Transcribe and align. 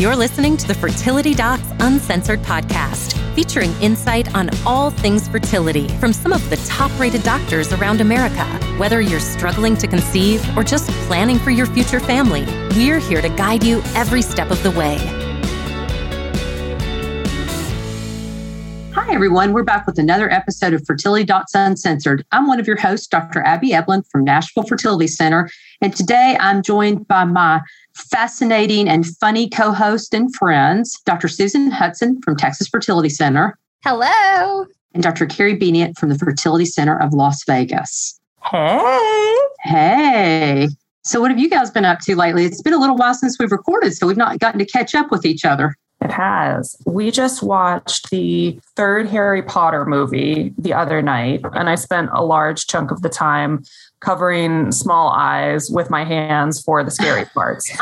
You're 0.00 0.16
listening 0.16 0.56
to 0.56 0.66
the 0.66 0.72
Fertility 0.72 1.34
Docs 1.34 1.68
Uncensored 1.78 2.40
podcast, 2.40 3.12
featuring 3.34 3.70
insight 3.82 4.34
on 4.34 4.48
all 4.64 4.88
things 4.88 5.28
fertility 5.28 5.88
from 5.98 6.14
some 6.14 6.32
of 6.32 6.48
the 6.48 6.56
top 6.66 6.90
rated 6.98 7.22
doctors 7.22 7.70
around 7.74 8.00
America. 8.00 8.46
Whether 8.78 9.02
you're 9.02 9.20
struggling 9.20 9.76
to 9.76 9.86
conceive 9.86 10.42
or 10.56 10.64
just 10.64 10.88
planning 11.06 11.38
for 11.38 11.50
your 11.50 11.66
future 11.66 12.00
family, 12.00 12.46
we're 12.70 12.98
here 12.98 13.20
to 13.20 13.28
guide 13.28 13.62
you 13.62 13.82
every 13.94 14.22
step 14.22 14.50
of 14.50 14.62
the 14.62 14.70
way. 14.70 14.96
Hi, 18.94 19.12
everyone. 19.12 19.52
We're 19.52 19.64
back 19.64 19.86
with 19.86 19.98
another 19.98 20.32
episode 20.32 20.72
of 20.72 20.82
Fertility 20.86 21.24
Docs 21.24 21.54
Uncensored. 21.54 22.24
I'm 22.32 22.46
one 22.46 22.58
of 22.58 22.66
your 22.66 22.76
hosts, 22.76 23.06
Dr. 23.06 23.42
Abby 23.42 23.72
Eblen 23.72 24.08
from 24.10 24.24
Nashville 24.24 24.62
Fertility 24.62 25.08
Center. 25.08 25.50
And 25.82 25.94
today 25.94 26.38
I'm 26.40 26.62
joined 26.62 27.06
by 27.06 27.24
my 27.24 27.60
fascinating 27.94 28.88
and 28.88 29.06
funny 29.18 29.48
co 29.48 29.72
host 29.72 30.14
and 30.14 30.34
friends, 30.34 31.00
Dr. 31.04 31.28
Susan 31.28 31.70
Hudson 31.70 32.20
from 32.22 32.36
Texas 32.36 32.68
Fertility 32.68 33.08
Center. 33.08 33.58
Hello. 33.82 34.66
And 34.92 35.02
Dr. 35.02 35.26
Carrie 35.26 35.56
Bedient 35.56 35.98
from 35.98 36.08
the 36.08 36.18
Fertility 36.18 36.66
Center 36.66 37.00
of 37.00 37.12
Las 37.12 37.44
Vegas. 37.44 38.18
Hey. 38.44 39.36
Hey. 39.62 40.68
So, 41.02 41.20
what 41.20 41.30
have 41.30 41.38
you 41.40 41.48
guys 41.48 41.70
been 41.70 41.84
up 41.84 42.00
to 42.00 42.16
lately? 42.16 42.44
It's 42.44 42.62
been 42.62 42.72
a 42.72 42.78
little 42.78 42.96
while 42.96 43.14
since 43.14 43.38
we've 43.38 43.52
recorded, 43.52 43.94
so 43.94 44.06
we've 44.06 44.16
not 44.16 44.38
gotten 44.38 44.58
to 44.58 44.66
catch 44.66 44.94
up 44.94 45.10
with 45.10 45.24
each 45.24 45.44
other. 45.44 45.74
It 46.02 46.10
has. 46.10 46.76
We 46.86 47.10
just 47.10 47.42
watched 47.42 48.10
the 48.10 48.58
third 48.74 49.06
Harry 49.08 49.42
Potter 49.42 49.84
movie 49.84 50.52
the 50.56 50.72
other 50.72 51.02
night, 51.02 51.42
and 51.52 51.68
I 51.68 51.74
spent 51.74 52.10
a 52.12 52.24
large 52.24 52.66
chunk 52.66 52.90
of 52.90 53.02
the 53.02 53.08
time 53.08 53.64
covering 54.00 54.72
small 54.72 55.10
eyes 55.10 55.70
with 55.70 55.90
my 55.90 56.04
hands 56.04 56.60
for 56.62 56.82
the 56.82 56.90
scary 56.90 57.24
parts. 57.34 57.70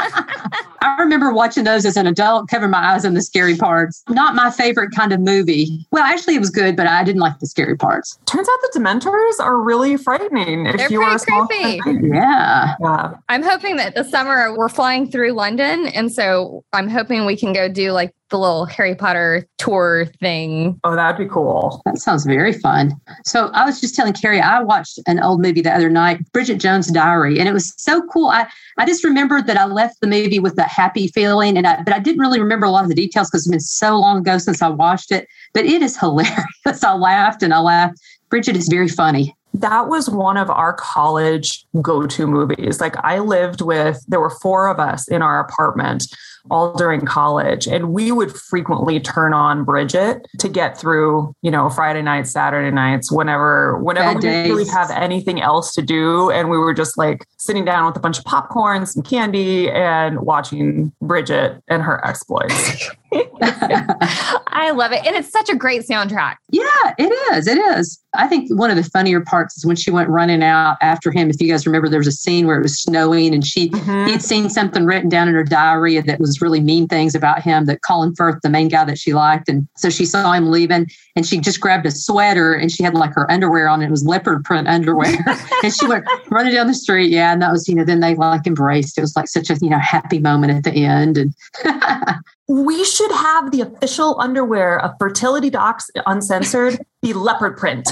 I 0.80 0.96
remember 1.00 1.32
watching 1.32 1.64
those 1.64 1.84
as 1.84 1.96
an 1.96 2.06
adult, 2.06 2.48
covering 2.48 2.70
my 2.70 2.92
eyes 2.92 3.04
on 3.04 3.14
the 3.14 3.22
scary 3.22 3.56
parts. 3.56 4.02
Not 4.08 4.34
my 4.34 4.50
favorite 4.50 4.91
kind 4.94 5.12
of 5.12 5.20
movie. 5.20 5.86
Well, 5.91 6.05
actually, 6.05 6.36
it 6.36 6.41
was 6.41 6.50
good, 6.50 6.77
but 6.77 6.86
I 6.86 7.05
didn't 7.05 7.20
like 7.20 7.38
the 7.38 7.47
scary 7.47 7.77
parts. 7.77 8.19
Turns 8.27 8.48
out 8.48 8.72
the 8.72 8.78
Dementors 8.78 9.44
are 9.44 9.60
really 9.60 9.97
frightening. 9.97 10.66
If 10.66 10.77
They're 10.77 10.91
you 10.91 10.98
pretty 11.00 11.14
are 11.14 11.19
small 11.19 11.47
creepy. 11.47 11.80
Yeah. 12.08 12.75
yeah. 12.80 13.14
I'm 13.28 13.42
hoping 13.42 13.77
that 13.77 13.94
the 13.94 14.05
summer 14.05 14.56
we're 14.56 14.69
flying 14.69 15.10
through 15.10 15.32
London, 15.32 15.86
and 15.88 16.12
so 16.12 16.64
I'm 16.72 16.88
hoping 16.88 17.27
we 17.27 17.36
can 17.36 17.53
go 17.53 17.69
do 17.69 17.92
like 17.92 18.14
the 18.31 18.39
little 18.39 18.67
Harry 18.67 18.95
Potter 18.95 19.47
tour 19.59 20.07
thing. 20.21 20.79
Oh, 20.84 20.95
that'd 20.95 21.19
be 21.19 21.33
cool. 21.33 21.83
That 21.84 21.98
sounds 21.98 22.25
very 22.25 22.53
fun. 22.53 22.95
So 23.25 23.47
I 23.55 23.65
was 23.65 23.81
just 23.81 23.95
telling 23.95 24.12
Carrie, 24.12 24.41
I 24.41 24.61
watched 24.61 24.98
an 25.07 25.21
old 25.21 25.41
movie 25.41 25.61
the 25.61 25.75
other 25.75 25.91
night, 25.91 26.21
Bridget 26.33 26.59
Jones' 26.59 26.89
Diary, 26.89 27.39
and 27.39 27.49
it 27.49 27.53
was 27.53 27.73
so 27.77 28.03
cool. 28.12 28.29
I, 28.29 28.47
I 28.79 28.87
just 28.87 29.05
remembered 29.05 29.47
that 29.47 29.56
I 29.56 29.65
left 29.65 30.01
the 30.01 30.06
movie 30.06 30.39
with 30.39 30.56
that 30.56 30.69
happy 30.69 31.09
feeling, 31.09 31.56
and 31.56 31.67
I, 31.67 31.83
but 31.83 31.95
I 31.95 31.99
didn't 31.99 32.21
really 32.21 32.41
remember 32.41 32.67
a 32.67 32.71
lot 32.71 32.84
of 32.84 32.89
the 32.89 32.95
details 32.95 33.31
because 33.31 33.47
it's 33.47 33.51
been 33.51 33.61
so 33.61 33.99
long 33.99 34.19
ago 34.19 34.39
since 34.39 34.62
I 34.62 34.69
watched 34.69 35.11
it. 35.12 35.27
But 35.55 35.65
it 35.65 35.83
is 35.83 35.97
hilarious. 36.01 36.84
I 36.84 36.95
laughed 36.95 37.43
and 37.43 37.55
I 37.55 37.61
laughed. 37.61 37.99
Bridget 38.29 38.56
is 38.56 38.69
very 38.69 38.89
funny 38.89 39.34
that 39.55 39.89
was 39.89 40.09
one 40.09 40.37
of 40.37 40.51
our 40.51 40.75
college 40.75 41.65
go 41.81 42.06
to 42.06 42.27
movies. 42.27 42.81
Like 42.81 42.97
I 43.03 43.19
lived 43.19 43.61
with, 43.61 44.05
there 44.06 44.21
were 44.21 44.31
four 44.31 44.69
of 44.69 44.79
us 44.79 45.09
in 45.09 45.23
our 45.23 45.41
apartment 45.41 46.05
all 46.50 46.74
during 46.74 47.02
college. 47.02 47.66
And 47.66 47.92
we 47.92 48.12
would 48.12 48.34
frequently 48.34 49.00
turn 49.00 49.34
on 49.34 49.64
Bridget 49.64 50.27
to 50.38 50.48
get 50.48 50.78
through, 50.78 51.34
you 51.42 51.50
know, 51.50 51.68
Friday 51.68 52.02
nights, 52.02 52.30
Saturday 52.30 52.70
nights, 52.70 53.10
whenever, 53.10 53.78
whenever 53.78 54.14
we 54.14 54.20
didn't 54.20 54.50
really 54.50 54.69
have 54.69 54.91
anything 54.91 55.41
else 55.41 55.74
to 55.74 55.82
do. 55.82 56.30
And 56.30 56.50
we 56.50 56.58
were 56.58 56.74
just 56.74 56.98
like 56.98 57.24
sitting 57.38 57.64
down 57.64 57.86
with 57.86 57.96
a 57.96 58.00
bunch 58.00 58.19
of 58.19 58.24
popcorn, 58.24 58.86
some 58.86 59.02
candy, 59.02 59.70
and 59.70 60.20
watching 60.20 60.92
Bridget 61.00 61.62
and 61.69 61.82
her 61.82 62.04
exploits. 62.06 62.91
I 63.12 64.72
love 64.74 64.92
it. 64.92 65.06
And 65.06 65.16
it's 65.16 65.30
such 65.30 65.48
a 65.48 65.56
great 65.56 65.82
soundtrack. 65.82 66.36
Yeah, 66.50 66.94
it 66.98 67.10
is. 67.34 67.46
It 67.46 67.58
is. 67.58 68.02
I 68.14 68.26
think 68.26 68.50
one 68.50 68.70
of 68.70 68.76
the 68.76 68.82
funnier 68.82 69.20
parts 69.20 69.56
is 69.56 69.64
when 69.64 69.76
she 69.76 69.91
went 69.91 70.08
running 70.08 70.42
out 70.42 70.76
after 70.82 71.10
him. 71.10 71.31
If 71.31 71.41
you 71.41 71.48
guys 71.48 71.66
remember, 71.66 71.88
there 71.88 72.00
was 72.00 72.06
a 72.06 72.12
scene 72.12 72.47
where 72.47 72.58
it 72.58 72.62
was 72.62 72.81
snowing 72.81 73.34
and 73.34 73.47
she 73.47 73.70
mm-hmm. 73.70 74.10
he'd 74.10 74.22
seen 74.22 74.50
something 74.50 74.84
written 74.84 75.08
down 75.08 75.28
in 75.28 75.34
her 75.34 75.44
diary 75.44 76.00
that 76.00 76.20
was 76.20 76.38
really 76.41 76.60
mean 76.60 76.88
things 76.88 77.15
about 77.15 77.43
him 77.43 77.66
that 77.66 77.82
Colin 77.82 78.15
Firth, 78.15 78.41
the 78.43 78.50
main 78.50 78.69
guy 78.69 78.84
that 78.84 78.99
she 78.99 79.15
liked. 79.15 79.49
And 79.49 79.66
so 79.76 79.91
she 79.91 80.04
saw 80.04 80.32
him 80.32 80.50
leaving 80.50 80.88
and 81.16 81.26
she 81.26 81.38
just 81.38 81.60
grabbed 81.60 81.87
a 81.87 81.91
sweater 81.91 82.53
and 82.53 82.71
she 82.71 82.82
had 82.82 82.94
like 82.94 83.15
her 83.15 83.31
underwear 83.31 83.69
on. 83.69 83.82
It 83.82 83.91
was 83.91 84.04
leopard 84.04 84.44
print 84.44 84.69
underwear. 84.69 85.16
and 85.62 85.72
she 85.72 85.87
went 85.87 86.04
running 86.31 86.54
down 86.54 86.66
the 86.66 86.75
street. 86.75 87.10
Yeah. 87.10 87.32
And 87.32 87.43
that 87.43 87.53
was, 87.53 87.69
you 87.69 87.75
know, 87.75 87.84
then 87.84 88.00
they 88.00 88.15
like 88.15 88.47
embraced. 88.47 88.99
It 88.99 89.03
was 89.03 89.16
like 89.16 89.28
such 89.28 89.50
a, 89.50 89.56
you 89.60 89.71
know, 89.71 89.78
happy 89.78 90.19
moment 90.19 90.53
at 90.53 90.65
the 90.65 90.84
end. 90.84 91.19
And 91.19 91.34
we 92.48 92.82
should 92.82 93.12
have 93.12 93.50
the 93.50 93.60
official 93.60 94.19
underwear 94.19 94.81
of 94.81 94.92
Fertility 94.98 95.50
Docs 95.50 95.91
Uncensored 96.06 96.78
be 97.03 97.12
leopard 97.12 97.59
print. 97.59 97.88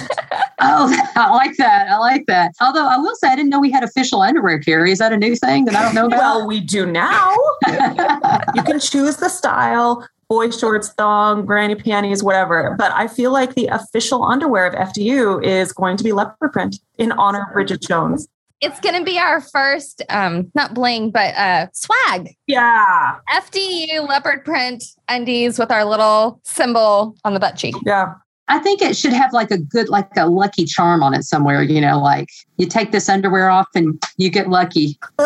oh, 0.61 1.09
I 1.17 1.31
like 1.31 1.56
that. 1.59 1.89
I 1.89 1.99
like 1.99 2.25
that. 2.27 2.53
Although 2.61 2.87
I 2.87 2.97
will 2.97 3.15
say, 3.16 3.28
I 3.28 3.37
didn't 3.37 3.50
know 3.50 3.61
we 3.61 3.71
had 3.71 3.84
official 3.84 4.22
underwear, 4.22 4.59
Carrie. 4.59 4.93
Is 4.93 4.99
that 4.99 5.12
a 5.12 5.16
new 5.16 5.37
thing 5.37 5.66
that 5.66 5.75
I 5.77 5.83
don't 5.83 5.95
know 5.95 6.06
about? 6.06 6.19
well, 6.19 6.47
we 6.47 6.61
do 6.61 6.87
now. 6.87 7.34
you 8.55 8.62
can 8.62 8.81
choose 8.81 9.16
the 9.16 9.28
style 9.28 10.09
boy 10.28 10.50
shorts, 10.50 10.89
thong, 10.95 11.47
granny 11.47 11.75
panties, 11.75 12.22
whatever. 12.22 12.75
But 12.78 12.93
I 12.93 13.06
feel 13.06 13.33
like 13.33 13.55
the 13.55 13.66
official 13.66 14.25
underwear 14.25 14.66
of 14.66 14.75
FDU 14.75 15.45
is 15.45 15.72
going 15.72 15.97
to 15.99 16.05
be 16.05 16.12
leopard 16.12 16.53
print 16.53 16.81
in 16.99 17.12
honor 17.12 17.47
of 17.47 17.53
Bridget 17.53 17.83
Jones. 17.83 18.27
It's 18.61 18.81
going 18.81 18.94
to 18.99 19.05
be 19.05 19.19
our 19.19 19.41
first, 19.41 20.03
um, 20.09 20.50
not 20.55 20.75
bling, 20.75 21.11
but 21.11 21.34
uh, 21.34 21.67
swag. 21.72 22.34
Yeah. 22.47 23.17
FDU 23.31 24.09
leopard 24.09 24.44
print 24.44 24.83
undies 25.09 25.59
with 25.59 25.71
our 25.71 25.84
little 25.84 26.41
symbol 26.44 27.16
on 27.25 27.34
the 27.34 27.41
butt 27.41 27.56
cheek. 27.56 27.75
Yeah. 27.84 28.15
I 28.49 28.59
think 28.61 28.81
it 28.81 28.97
should 28.97 29.12
have 29.12 29.33
like 29.33 29.51
a 29.51 29.59
good, 29.59 29.89
like 29.89 30.09
a 30.17 30.29
lucky 30.29 30.65
charm 30.65 31.03
on 31.03 31.15
it 31.15 31.25
somewhere, 31.25 31.62
you 31.62 31.81
know, 31.81 31.99
like 32.01 32.29
you 32.59 32.67
take 32.67 32.93
this 32.93 33.09
underwear 33.09 33.51
off 33.51 33.67
and 33.75 34.01
you 34.19 34.31
get 34.31 34.49
lucky. 34.49 34.99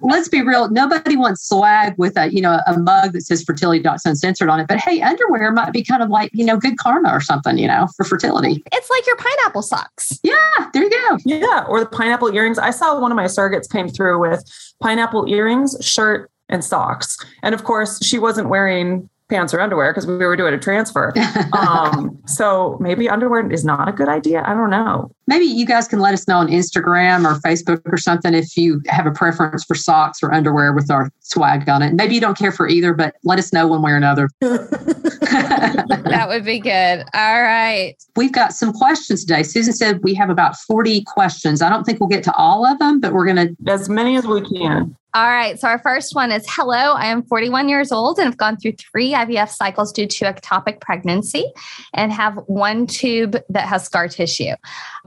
Let's 0.00 0.28
be 0.28 0.40
real. 0.42 0.70
Nobody 0.70 1.16
wants 1.16 1.46
swag 1.48 1.94
with 1.98 2.16
a, 2.16 2.32
you 2.32 2.40
know, 2.40 2.60
a 2.66 2.78
mug 2.78 3.12
that 3.12 3.22
says 3.22 3.42
fertility 3.42 3.82
docs 3.82 4.06
uncensored 4.06 4.48
on 4.48 4.60
it. 4.60 4.68
But 4.68 4.78
hey, 4.78 5.02
underwear 5.02 5.50
might 5.50 5.72
be 5.72 5.82
kind 5.82 6.02
of 6.02 6.10
like, 6.10 6.30
you 6.32 6.44
know, 6.44 6.56
good 6.56 6.78
karma 6.78 7.10
or 7.10 7.20
something, 7.20 7.58
you 7.58 7.66
know, 7.66 7.88
for 7.96 8.04
fertility. 8.04 8.62
It's 8.72 8.88
like 8.88 9.06
your 9.06 9.16
pineapple 9.16 9.62
socks. 9.62 10.18
Yeah, 10.22 10.36
there 10.72 10.84
you 10.84 10.90
go. 10.90 11.18
Yeah. 11.24 11.64
Or 11.68 11.80
the 11.80 11.86
pineapple 11.86 12.32
earrings. 12.32 12.58
I 12.58 12.70
saw 12.70 12.98
one 13.00 13.10
of 13.10 13.16
my 13.16 13.24
surrogates 13.24 13.70
came 13.70 13.88
through 13.88 14.20
with 14.20 14.44
pineapple 14.80 15.28
earrings, 15.28 15.76
shirt, 15.80 16.30
and 16.48 16.64
socks. 16.64 17.18
And 17.42 17.54
of 17.54 17.64
course, 17.64 18.02
she 18.02 18.18
wasn't 18.18 18.48
wearing 18.48 19.10
pants 19.28 19.52
or 19.52 19.60
underwear 19.60 19.92
because 19.92 20.06
we 20.06 20.16
were 20.16 20.36
doing 20.36 20.54
a 20.54 20.58
transfer. 20.58 21.12
Um, 21.52 22.18
so 22.26 22.78
maybe 22.80 23.08
underwear 23.08 23.50
is 23.50 23.64
not 23.64 23.88
a 23.88 23.92
good 23.92 24.08
idea. 24.08 24.42
I 24.46 24.54
don't 24.54 24.70
know. 24.70 25.10
Maybe 25.26 25.44
you 25.44 25.66
guys 25.66 25.86
can 25.86 26.00
let 26.00 26.14
us 26.14 26.26
know 26.26 26.38
on 26.38 26.48
Instagram 26.48 27.24
or 27.26 27.38
Facebook 27.40 27.82
or 27.84 27.98
something 27.98 28.32
if 28.32 28.56
you 28.56 28.80
have 28.88 29.06
a 29.06 29.10
preference 29.10 29.64
for 29.64 29.74
socks 29.74 30.22
or 30.22 30.32
underwear 30.32 30.72
with 30.72 30.90
our 30.90 31.10
swag 31.20 31.68
on 31.68 31.82
it. 31.82 31.92
Maybe 31.94 32.14
you 32.14 32.20
don't 32.20 32.38
care 32.38 32.52
for 32.52 32.66
either, 32.68 32.94
but 32.94 33.14
let 33.24 33.38
us 33.38 33.52
know 33.52 33.66
one 33.66 33.82
way 33.82 33.92
or 33.92 33.96
another. 33.96 34.30
that 34.40 36.26
would 36.28 36.44
be 36.44 36.58
good. 36.58 37.04
All 37.12 37.42
right. 37.42 37.94
We've 38.16 38.32
got 38.32 38.54
some 38.54 38.72
questions 38.72 39.24
today. 39.24 39.42
Susan 39.42 39.74
said 39.74 40.02
we 40.02 40.14
have 40.14 40.30
about 40.30 40.56
40 40.56 41.04
questions. 41.04 41.60
I 41.60 41.68
don't 41.68 41.84
think 41.84 42.00
we'll 42.00 42.08
get 42.08 42.24
to 42.24 42.34
all 42.34 42.64
of 42.64 42.78
them, 42.78 43.00
but 43.00 43.12
we're 43.12 43.26
going 43.26 43.36
to. 43.36 43.70
As 43.70 43.90
many 43.90 44.16
as 44.16 44.26
we 44.26 44.40
can. 44.40 44.96
All 45.14 45.26
right. 45.26 45.58
So 45.58 45.68
our 45.68 45.78
first 45.78 46.14
one 46.14 46.30
is 46.30 46.44
Hello, 46.46 46.92
I 46.92 47.06
am 47.06 47.22
41 47.22 47.70
years 47.70 47.90
old 47.92 48.18
and 48.18 48.26
have 48.26 48.36
gone 48.36 48.58
through 48.58 48.72
three 48.72 49.14
IVF 49.14 49.48
cycles 49.48 49.90
due 49.90 50.06
to 50.06 50.24
ectopic 50.26 50.82
pregnancy 50.82 51.50
and 51.94 52.12
have 52.12 52.34
one 52.46 52.86
tube 52.86 53.34
that 53.48 53.66
has 53.66 53.84
scar 53.84 54.08
tissue. 54.08 54.52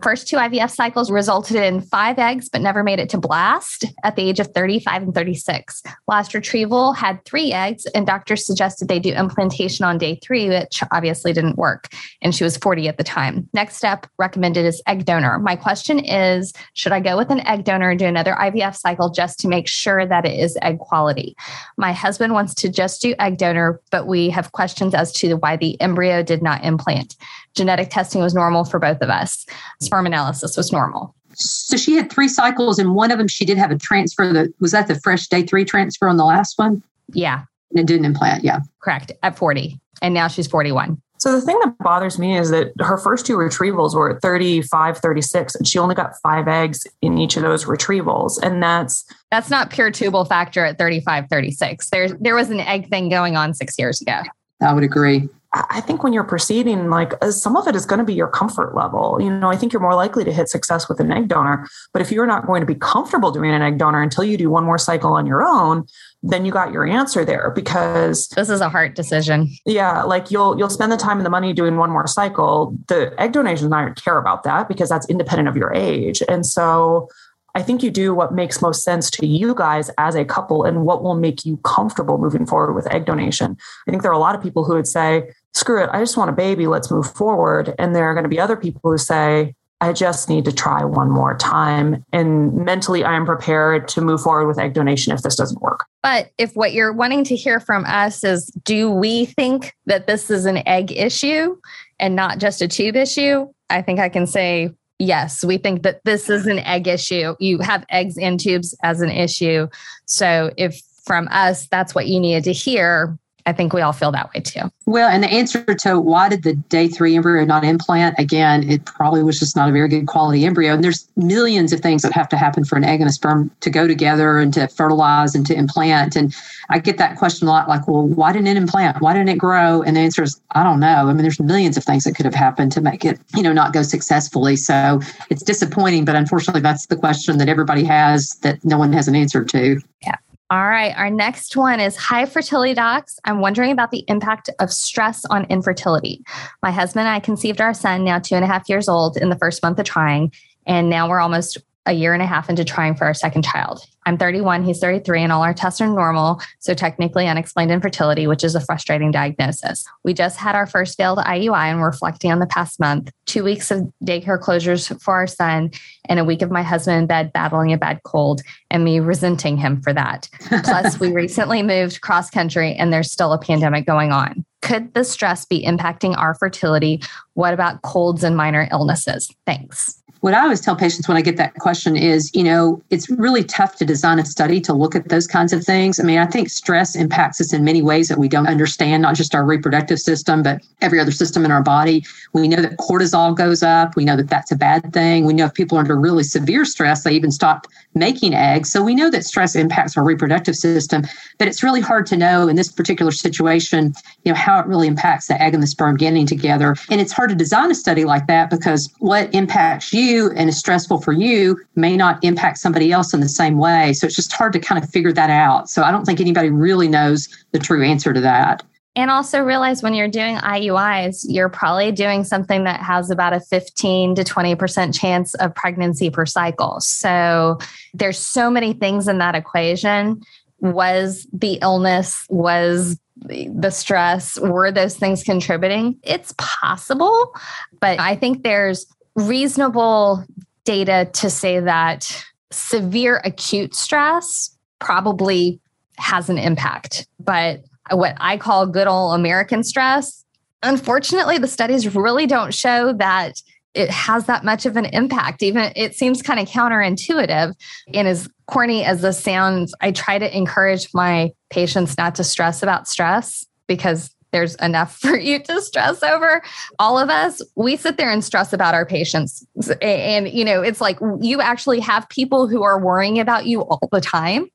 First 0.01 0.27
two 0.27 0.37
IVF 0.37 0.71
cycles 0.71 1.11
resulted 1.11 1.57
in 1.57 1.81
five 1.81 2.17
eggs, 2.17 2.49
but 2.49 2.61
never 2.61 2.81
made 2.83 2.97
it 2.97 3.09
to 3.09 3.19
blast 3.19 3.85
at 4.03 4.15
the 4.15 4.23
age 4.23 4.39
of 4.39 4.47
35 4.47 5.03
and 5.03 5.13
36. 5.13 5.83
Last 6.07 6.33
retrieval 6.33 6.93
had 6.93 7.23
three 7.25 7.53
eggs, 7.53 7.85
and 7.93 8.07
doctors 8.07 8.43
suggested 8.43 8.87
they 8.87 8.99
do 8.99 9.13
implantation 9.13 9.85
on 9.85 9.99
day 9.99 10.19
three, 10.23 10.49
which 10.49 10.81
obviously 10.91 11.31
didn't 11.31 11.59
work. 11.59 11.89
And 12.23 12.33
she 12.33 12.43
was 12.43 12.57
40 12.57 12.87
at 12.87 12.97
the 12.97 13.03
time. 13.03 13.47
Next 13.53 13.75
step 13.75 14.07
recommended 14.17 14.65
is 14.65 14.81
egg 14.87 15.05
donor. 15.05 15.37
My 15.37 15.55
question 15.55 15.99
is 15.99 16.53
Should 16.73 16.91
I 16.91 17.01
go 17.01 17.17
with 17.17 17.29
an 17.29 17.45
egg 17.45 17.65
donor 17.65 17.91
and 17.91 17.99
do 17.99 18.07
another 18.07 18.33
IVF 18.33 18.75
cycle 18.75 19.11
just 19.11 19.37
to 19.41 19.47
make 19.47 19.67
sure? 19.67 19.90
That 20.05 20.25
it 20.25 20.39
is 20.39 20.57
egg 20.61 20.79
quality. 20.79 21.35
My 21.77 21.91
husband 21.91 22.33
wants 22.33 22.53
to 22.55 22.69
just 22.69 23.01
do 23.01 23.15
egg 23.19 23.37
donor, 23.37 23.79
but 23.91 24.07
we 24.07 24.29
have 24.29 24.51
questions 24.51 24.93
as 24.93 25.11
to 25.13 25.35
why 25.35 25.57
the 25.57 25.79
embryo 25.81 26.23
did 26.23 26.41
not 26.41 26.63
implant. 26.63 27.15
Genetic 27.55 27.89
testing 27.89 28.21
was 28.21 28.33
normal 28.33 28.63
for 28.63 28.79
both 28.79 29.01
of 29.01 29.09
us. 29.09 29.45
Sperm 29.81 30.05
analysis 30.05 30.55
was 30.57 30.71
normal. 30.71 31.15
So 31.33 31.77
she 31.77 31.95
had 31.95 32.11
three 32.11 32.27
cycles, 32.27 32.77
and 32.77 32.93
one 32.93 33.11
of 33.11 33.17
them 33.17 33.27
she 33.27 33.45
did 33.45 33.57
have 33.57 33.71
a 33.71 33.77
transfer. 33.77 34.33
That 34.33 34.53
was 34.59 34.71
that 34.71 34.87
the 34.87 34.99
fresh 34.99 35.27
day 35.27 35.43
three 35.43 35.63
transfer 35.63 36.07
on 36.07 36.17
the 36.17 36.25
last 36.25 36.57
one. 36.57 36.83
Yeah, 37.13 37.43
and 37.69 37.79
it 37.79 37.85
didn't 37.85 38.05
implant. 38.05 38.43
Yeah, 38.43 38.59
correct 38.81 39.13
at 39.23 39.37
forty, 39.37 39.79
and 40.01 40.13
now 40.13 40.27
she's 40.27 40.47
forty-one. 40.47 41.01
So 41.21 41.31
the 41.31 41.41
thing 41.41 41.59
that 41.59 41.77
bothers 41.77 42.17
me 42.17 42.35
is 42.35 42.49
that 42.49 42.73
her 42.79 42.97
first 42.97 43.27
two 43.27 43.37
retrievals 43.37 43.93
were 43.93 44.19
35, 44.21 44.97
36, 44.97 45.53
and 45.53 45.67
she 45.67 45.77
only 45.77 45.93
got 45.93 46.13
five 46.23 46.47
eggs 46.47 46.87
in 47.03 47.19
each 47.19 47.37
of 47.37 47.43
those 47.43 47.65
retrievals. 47.65 48.41
And 48.41 48.61
that's 48.63 49.05
that's 49.29 49.51
not 49.51 49.69
pure 49.69 49.91
tubal 49.91 50.25
factor 50.25 50.65
at 50.65 50.79
35, 50.79 51.27
36. 51.29 51.91
There's 51.91 52.13
there 52.19 52.33
was 52.33 52.49
an 52.49 52.59
egg 52.59 52.89
thing 52.89 53.07
going 53.07 53.37
on 53.37 53.53
six 53.53 53.77
years 53.77 54.01
ago. 54.01 54.23
I 54.63 54.73
would 54.73 54.83
agree. 54.83 55.29
I 55.53 55.81
think 55.81 56.01
when 56.01 56.13
you're 56.13 56.23
proceeding, 56.23 56.89
like 56.89 57.13
uh, 57.21 57.29
some 57.29 57.57
of 57.57 57.67
it 57.67 57.75
is 57.75 57.85
going 57.85 57.99
to 57.99 58.05
be 58.05 58.13
your 58.13 58.29
comfort 58.29 58.73
level. 58.73 59.17
You 59.19 59.29
know, 59.29 59.49
I 59.49 59.57
think 59.57 59.73
you're 59.73 59.81
more 59.81 59.95
likely 59.95 60.23
to 60.23 60.31
hit 60.31 60.47
success 60.47 60.87
with 60.87 61.01
an 61.01 61.11
egg 61.11 61.27
donor. 61.27 61.67
But 61.91 62.01
if 62.01 62.09
you're 62.09 62.25
not 62.25 62.47
going 62.47 62.61
to 62.61 62.65
be 62.65 62.75
comfortable 62.75 63.31
doing 63.31 63.51
an 63.51 63.61
egg 63.61 63.77
donor 63.77 64.01
until 64.01 64.23
you 64.23 64.37
do 64.37 64.49
one 64.49 64.63
more 64.63 64.77
cycle 64.77 65.11
on 65.11 65.25
your 65.25 65.45
own, 65.45 65.85
then 66.23 66.45
you 66.45 66.53
got 66.53 66.71
your 66.71 66.85
answer 66.85 67.25
there 67.25 67.51
because 67.51 68.29
this 68.29 68.49
is 68.49 68.61
a 68.61 68.69
hard 68.69 68.93
decision. 68.93 69.49
Yeah, 69.65 70.03
like 70.03 70.31
you'll 70.31 70.57
you'll 70.57 70.69
spend 70.69 70.91
the 70.91 70.97
time 70.97 71.17
and 71.17 71.25
the 71.25 71.29
money 71.29 71.51
doing 71.51 71.75
one 71.75 71.89
more 71.89 72.07
cycle. 72.07 72.77
The 72.87 73.13
egg 73.19 73.33
donations 73.33 73.73
I 73.73 73.81
don't 73.81 74.01
care 74.01 74.17
about 74.17 74.43
that 74.43 74.69
because 74.69 74.87
that's 74.87 75.09
independent 75.09 75.49
of 75.49 75.57
your 75.57 75.73
age. 75.73 76.23
And 76.29 76.45
so 76.45 77.09
I 77.55 77.61
think 77.61 77.83
you 77.83 77.91
do 77.91 78.13
what 78.13 78.33
makes 78.33 78.61
most 78.61 78.83
sense 78.83 79.09
to 79.11 79.25
you 79.25 79.53
guys 79.55 79.91
as 79.97 80.15
a 80.15 80.25
couple 80.25 80.63
and 80.63 80.85
what 80.85 81.03
will 81.03 81.15
make 81.15 81.45
you 81.45 81.57
comfortable 81.57 82.17
moving 82.17 82.45
forward 82.45 82.73
with 82.73 82.91
egg 82.91 83.05
donation. 83.05 83.57
I 83.87 83.91
think 83.91 84.03
there 84.03 84.11
are 84.11 84.15
a 84.15 84.19
lot 84.19 84.35
of 84.35 84.41
people 84.41 84.63
who 84.63 84.73
would 84.73 84.87
say, 84.87 85.31
screw 85.53 85.83
it, 85.83 85.89
I 85.91 85.99
just 85.99 86.17
want 86.17 86.29
a 86.29 86.33
baby, 86.33 86.67
let's 86.67 86.89
move 86.89 87.13
forward. 87.13 87.75
And 87.77 87.95
there 87.95 88.05
are 88.05 88.13
going 88.13 88.23
to 88.23 88.29
be 88.29 88.39
other 88.39 88.55
people 88.55 88.91
who 88.91 88.97
say, 88.97 89.53
I 89.81 89.93
just 89.93 90.29
need 90.29 90.45
to 90.45 90.51
try 90.51 90.85
one 90.85 91.09
more 91.09 91.35
time. 91.35 92.05
And 92.13 92.53
mentally, 92.53 93.03
I 93.03 93.15
am 93.15 93.25
prepared 93.25 93.87
to 93.89 94.01
move 94.01 94.21
forward 94.21 94.45
with 94.45 94.59
egg 94.59 94.73
donation 94.73 95.11
if 95.11 95.23
this 95.23 95.35
doesn't 95.35 95.59
work. 95.59 95.87
But 96.03 96.29
if 96.37 96.55
what 96.55 96.73
you're 96.73 96.93
wanting 96.93 97.23
to 97.25 97.35
hear 97.35 97.59
from 97.59 97.85
us 97.85 98.23
is, 98.23 98.45
do 98.63 98.91
we 98.91 99.25
think 99.25 99.73
that 99.87 100.05
this 100.05 100.29
is 100.29 100.45
an 100.45 100.65
egg 100.67 100.91
issue 100.91 101.57
and 101.99 102.15
not 102.15 102.37
just 102.37 102.61
a 102.61 102.67
tube 102.67 102.95
issue? 102.95 103.51
I 103.71 103.81
think 103.81 103.99
I 103.99 104.09
can 104.09 104.27
say 104.27 104.69
yes, 105.01 105.43
we 105.43 105.57
think 105.57 105.83
that 105.83 106.03
this 106.05 106.29
is 106.29 106.47
an 106.47 106.59
egg 106.59 106.87
issue. 106.87 107.35
You 107.39 107.59
have 107.59 107.85
eggs 107.89 108.17
and 108.17 108.39
tubes 108.39 108.75
as 108.83 109.01
an 109.01 109.09
issue. 109.09 109.67
So 110.05 110.51
if 110.57 110.81
from 111.03 111.27
us, 111.31 111.67
that's 111.67 111.95
what 111.95 112.07
you 112.07 112.19
needed 112.19 112.43
to 112.45 112.53
hear, 112.53 113.17
I 113.45 113.53
think 113.53 113.73
we 113.73 113.81
all 113.81 113.93
feel 113.93 114.11
that 114.11 114.33
way 114.33 114.41
too. 114.41 114.71
Well, 114.85 115.09
and 115.09 115.23
the 115.23 115.31
answer 115.31 115.63
to 115.63 115.99
why 115.99 116.29
did 116.29 116.43
the 116.43 116.53
day 116.53 116.87
three 116.87 117.15
embryo 117.15 117.45
not 117.45 117.63
implant? 117.63 118.15
Again, 118.17 118.69
it 118.69 118.85
probably 118.85 119.23
was 119.23 119.39
just 119.39 119.55
not 119.55 119.69
a 119.69 119.71
very 119.71 119.87
good 119.87 120.07
quality 120.07 120.45
embryo. 120.45 120.73
And 120.73 120.83
there's 120.83 121.07
millions 121.15 121.73
of 121.73 121.79
things 121.79 122.01
that 122.01 122.11
have 122.13 122.29
to 122.29 122.37
happen 122.37 122.63
for 122.63 122.77
an 122.77 122.83
egg 122.83 122.99
and 122.99 123.09
a 123.09 123.13
sperm 123.13 123.51
to 123.61 123.69
go 123.69 123.87
together 123.87 124.37
and 124.37 124.53
to 124.53 124.67
fertilize 124.67 125.35
and 125.35 125.45
to 125.47 125.55
implant. 125.55 126.15
And 126.15 126.35
I 126.69 126.79
get 126.79 126.97
that 126.97 127.17
question 127.17 127.47
a 127.47 127.51
lot 127.51 127.67
like, 127.67 127.87
well, 127.87 128.07
why 128.07 128.31
didn't 128.31 128.47
it 128.47 128.57
implant? 128.57 129.01
Why 129.01 129.13
didn't 129.13 129.29
it 129.29 129.37
grow? 129.37 129.81
And 129.81 129.95
the 129.95 130.01
answer 130.01 130.23
is, 130.23 130.39
I 130.51 130.63
don't 130.63 130.79
know. 130.79 131.07
I 131.07 131.13
mean, 131.13 131.23
there's 131.23 131.39
millions 131.39 131.77
of 131.77 131.83
things 131.83 132.03
that 132.03 132.15
could 132.15 132.25
have 132.25 132.35
happened 132.35 132.71
to 132.73 132.81
make 132.81 133.05
it, 133.05 133.19
you 133.35 133.43
know, 133.43 133.53
not 133.53 133.73
go 133.73 133.83
successfully. 133.83 134.55
So 134.55 134.99
it's 135.29 135.43
disappointing, 135.43 136.05
but 136.05 136.15
unfortunately, 136.15 136.61
that's 136.61 136.87
the 136.87 136.95
question 136.95 137.37
that 137.37 137.49
everybody 137.49 137.83
has 137.83 138.35
that 138.41 138.63
no 138.63 138.77
one 138.77 138.93
has 138.93 139.07
an 139.07 139.15
answer 139.15 139.43
to. 139.43 139.81
Yeah. 140.03 140.15
All 140.51 140.67
right. 140.67 140.93
Our 140.97 141.09
next 141.09 141.55
one 141.55 141.79
is 141.79 141.95
Hi 141.95 142.25
Fertility 142.25 142.73
Docs. 142.73 143.21
I'm 143.23 143.39
wondering 143.39 143.71
about 143.71 143.91
the 143.91 144.03
impact 144.09 144.49
of 144.59 144.69
stress 144.69 145.23
on 145.23 145.45
infertility. 145.45 146.25
My 146.61 146.71
husband 146.71 147.07
and 147.07 147.15
I 147.15 147.21
conceived 147.21 147.61
our 147.61 147.73
son, 147.73 148.03
now 148.03 148.19
two 148.19 148.35
and 148.35 148.43
a 148.43 148.47
half 148.49 148.67
years 148.67 148.89
old, 148.89 149.15
in 149.15 149.29
the 149.29 149.37
first 149.37 149.63
month 149.63 149.79
of 149.79 149.85
trying. 149.85 150.33
And 150.67 150.89
now 150.89 151.07
we're 151.07 151.21
almost 151.21 151.57
a 151.85 151.93
year 151.93 152.13
and 152.13 152.21
a 152.21 152.25
half 152.25 152.49
into 152.49 152.65
trying 152.65 152.95
for 152.95 153.05
our 153.05 153.13
second 153.13 153.45
child. 153.45 153.85
I'm 154.05 154.17
31, 154.17 154.63
he's 154.63 154.79
33, 154.79 155.21
and 155.21 155.31
all 155.31 155.43
our 155.43 155.53
tests 155.53 155.79
are 155.79 155.87
normal. 155.87 156.41
So, 156.59 156.73
technically, 156.73 157.27
unexplained 157.27 157.71
infertility, 157.71 158.25
which 158.25 158.43
is 158.43 158.55
a 158.55 158.61
frustrating 158.61 159.11
diagnosis. 159.11 159.85
We 160.03 160.13
just 160.13 160.37
had 160.37 160.55
our 160.55 160.65
first 160.65 160.97
failed 160.97 161.19
IUI 161.19 161.71
and 161.71 161.79
we're 161.79 161.87
reflecting 161.87 162.31
on 162.31 162.39
the 162.39 162.47
past 162.47 162.79
month, 162.79 163.11
two 163.25 163.43
weeks 163.43 163.69
of 163.69 163.91
daycare 164.03 164.39
closures 164.39 164.99
for 165.01 165.13
our 165.13 165.27
son, 165.27 165.71
and 166.09 166.19
a 166.19 166.25
week 166.25 166.41
of 166.41 166.49
my 166.49 166.63
husband 166.63 166.97
in 166.97 167.07
bed 167.07 167.31
battling 167.31 167.73
a 167.73 167.77
bad 167.77 168.01
cold 168.03 168.41
and 168.71 168.83
me 168.83 168.99
resenting 168.99 169.57
him 169.57 169.81
for 169.81 169.93
that. 169.93 170.27
Plus, 170.63 170.99
we 170.99 171.11
recently 171.11 171.61
moved 171.61 172.01
cross 172.01 172.29
country 172.29 172.73
and 172.73 172.91
there's 172.91 173.11
still 173.11 173.33
a 173.33 173.39
pandemic 173.39 173.85
going 173.85 174.11
on. 174.11 174.45
Could 174.61 174.93
the 174.93 175.03
stress 175.03 175.45
be 175.45 175.65
impacting 175.65 176.15
our 176.17 176.35
fertility? 176.35 177.01
What 177.33 177.53
about 177.53 177.81
colds 177.81 178.23
and 178.23 178.37
minor 178.37 178.67
illnesses? 178.71 179.33
Thanks 179.45 180.01
what 180.21 180.35
I 180.35 180.41
always 180.41 180.61
tell 180.61 180.75
patients 180.75 181.07
when 181.07 181.17
I 181.17 181.21
get 181.21 181.37
that 181.37 181.55
question 181.55 181.97
is, 181.97 182.31
you 182.33 182.43
know, 182.43 182.81
it's 182.91 183.09
really 183.09 183.43
tough 183.43 183.75
to 183.77 183.85
design 183.91 184.19
a 184.19 184.25
study 184.25 184.61
to 184.61 184.73
look 184.73 184.95
at 184.95 185.09
those 185.09 185.27
kinds 185.27 185.53
of 185.53 185.63
things. 185.63 185.99
I 185.99 186.03
mean, 186.03 186.19
I 186.19 186.25
think 186.25 186.49
stress 186.49 186.95
impacts 186.95 187.41
us 187.41 187.53
in 187.53 187.63
many 187.63 187.81
ways 187.81 188.07
that 188.09 188.17
we 188.17 188.27
don't 188.27 188.47
understand, 188.47 189.01
not 189.01 189.15
just 189.15 189.33
our 189.33 189.45
reproductive 189.45 189.99
system, 189.99 190.43
but 190.43 190.61
every 190.81 190.99
other 190.99 191.11
system 191.11 191.45
in 191.45 191.51
our 191.51 191.63
body. 191.63 192.05
We 192.33 192.47
know 192.47 192.61
that 192.61 192.77
cortisol 192.77 193.35
goes 193.35 193.63
up. 193.63 193.95
We 193.95 194.05
know 194.05 194.15
that 194.15 194.29
that's 194.29 194.51
a 194.51 194.55
bad 194.55 194.93
thing. 194.93 195.25
We 195.25 195.33
know 195.33 195.45
if 195.45 195.53
people 195.53 195.77
are 195.77 195.81
under 195.81 195.97
really 195.97 196.23
severe 196.23 196.65
stress, 196.65 197.03
they 197.03 197.13
even 197.13 197.31
stop 197.31 197.67
making 197.93 198.33
eggs. 198.33 198.71
So 198.71 198.83
we 198.83 198.95
know 198.95 199.09
that 199.09 199.25
stress 199.25 199.55
impacts 199.55 199.97
our 199.97 200.03
reproductive 200.03 200.55
system, 200.55 201.03
but 201.37 201.47
it's 201.47 201.63
really 201.63 201.81
hard 201.81 202.05
to 202.07 202.17
know 202.17 202.47
in 202.47 202.55
this 202.55 202.71
particular 202.71 203.11
situation, 203.11 203.93
you 204.23 204.31
know, 204.31 204.37
how 204.37 204.59
it 204.59 204.67
really 204.67 204.87
impacts 204.87 205.27
the 205.27 205.41
egg 205.41 205.53
and 205.53 205.63
the 205.63 205.67
sperm 205.67 205.97
getting 205.97 206.25
together. 206.25 206.75
And 206.89 207.01
it's 207.01 207.11
hard 207.11 207.29
to 207.29 207.35
design 207.35 207.71
a 207.71 207.75
study 207.75 208.05
like 208.05 208.27
that 208.27 208.49
because 208.49 208.89
what 208.99 209.33
impacts 209.33 209.91
you 209.91 210.01
you 210.01 210.31
and 210.35 210.49
is 210.49 210.57
stressful 210.57 211.01
for 211.01 211.13
you 211.13 211.59
may 211.75 211.95
not 211.95 212.23
impact 212.23 212.57
somebody 212.57 212.91
else 212.91 213.13
in 213.13 213.19
the 213.19 213.29
same 213.29 213.57
way. 213.57 213.80
So 213.93 214.07
it's 214.07 214.15
just 214.15 214.31
hard 214.33 214.53
to 214.53 214.59
kind 214.59 214.83
of 214.83 214.89
figure 214.89 215.13
that 215.13 215.29
out. 215.29 215.69
So 215.69 215.83
I 215.83 215.91
don't 215.91 216.05
think 216.05 216.19
anybody 216.19 216.49
really 216.49 216.87
knows 216.87 217.27
the 217.51 217.59
true 217.59 217.83
answer 217.83 218.13
to 218.13 218.21
that. 218.21 218.63
And 218.95 219.09
also 219.09 219.39
realize 219.39 219.81
when 219.81 219.93
you're 219.93 220.09
doing 220.09 220.35
IUIs, 220.37 221.25
you're 221.27 221.49
probably 221.49 221.93
doing 221.93 222.25
something 222.25 222.65
that 222.65 222.81
has 222.81 223.09
about 223.09 223.31
a 223.31 223.39
15 223.39 224.15
to 224.15 224.23
20% 224.23 224.93
chance 224.93 225.33
of 225.35 225.55
pregnancy 225.55 226.09
per 226.09 226.25
cycle. 226.25 226.81
So 226.81 227.57
there's 227.93 228.17
so 228.17 228.51
many 228.51 228.73
things 228.73 229.07
in 229.07 229.17
that 229.19 229.33
equation. 229.33 230.21
Was 230.59 231.25
the 231.31 231.57
illness, 231.61 232.25
was 232.29 232.99
the 233.15 233.69
stress, 233.69 234.37
were 234.39 234.71
those 234.71 234.97
things 234.97 235.23
contributing? 235.23 235.97
It's 236.03 236.33
possible, 236.37 237.33
but 237.79 237.99
I 237.99 238.15
think 238.15 238.43
there's 238.43 238.85
reasonable 239.15 240.25
data 240.65 241.09
to 241.13 241.29
say 241.29 241.59
that 241.59 242.25
severe 242.51 243.21
acute 243.23 243.75
stress 243.75 244.55
probably 244.79 245.59
has 245.97 246.29
an 246.29 246.37
impact. 246.37 247.07
But 247.19 247.61
what 247.91 248.15
I 248.19 248.37
call 248.37 248.65
good 248.67 248.87
old 248.87 249.15
American 249.15 249.63
stress, 249.63 250.23
unfortunately, 250.63 251.37
the 251.37 251.47
studies 251.47 251.95
really 251.95 252.27
don't 252.27 252.53
show 252.53 252.93
that 252.93 253.41
it 253.73 253.89
has 253.89 254.25
that 254.25 254.43
much 254.43 254.65
of 254.65 254.75
an 254.75 254.85
impact. 254.85 255.41
Even 255.43 255.71
it 255.75 255.95
seems 255.95 256.21
kind 256.21 256.39
of 256.39 256.47
counterintuitive. 256.47 257.53
And 257.93 258.07
as 258.07 258.27
corny 258.47 258.83
as 258.83 259.01
this 259.01 259.19
sounds, 259.19 259.73
I 259.79 259.91
try 259.91 260.19
to 260.19 260.37
encourage 260.37 260.89
my 260.93 261.31
patients 261.49 261.97
not 261.97 262.15
to 262.15 262.23
stress 262.23 262.63
about 262.63 262.87
stress 262.87 263.45
because 263.67 264.13
there's 264.31 264.55
enough 264.55 264.97
for 264.99 265.17
you 265.17 265.41
to 265.43 265.61
stress 265.61 266.03
over. 266.03 266.41
All 266.79 266.97
of 266.97 267.09
us, 267.09 267.41
we 267.55 267.75
sit 267.75 267.97
there 267.97 268.09
and 268.09 268.23
stress 268.23 268.53
about 268.53 268.73
our 268.73 268.85
patients. 268.85 269.45
And, 269.81 270.27
you 270.29 270.45
know, 270.45 270.61
it's 270.61 270.81
like 270.81 270.99
you 271.21 271.41
actually 271.41 271.79
have 271.79 272.07
people 272.09 272.47
who 272.47 272.63
are 272.63 272.79
worrying 272.79 273.19
about 273.19 273.45
you 273.45 273.61
all 273.61 273.89
the 273.91 274.01
time 274.01 274.47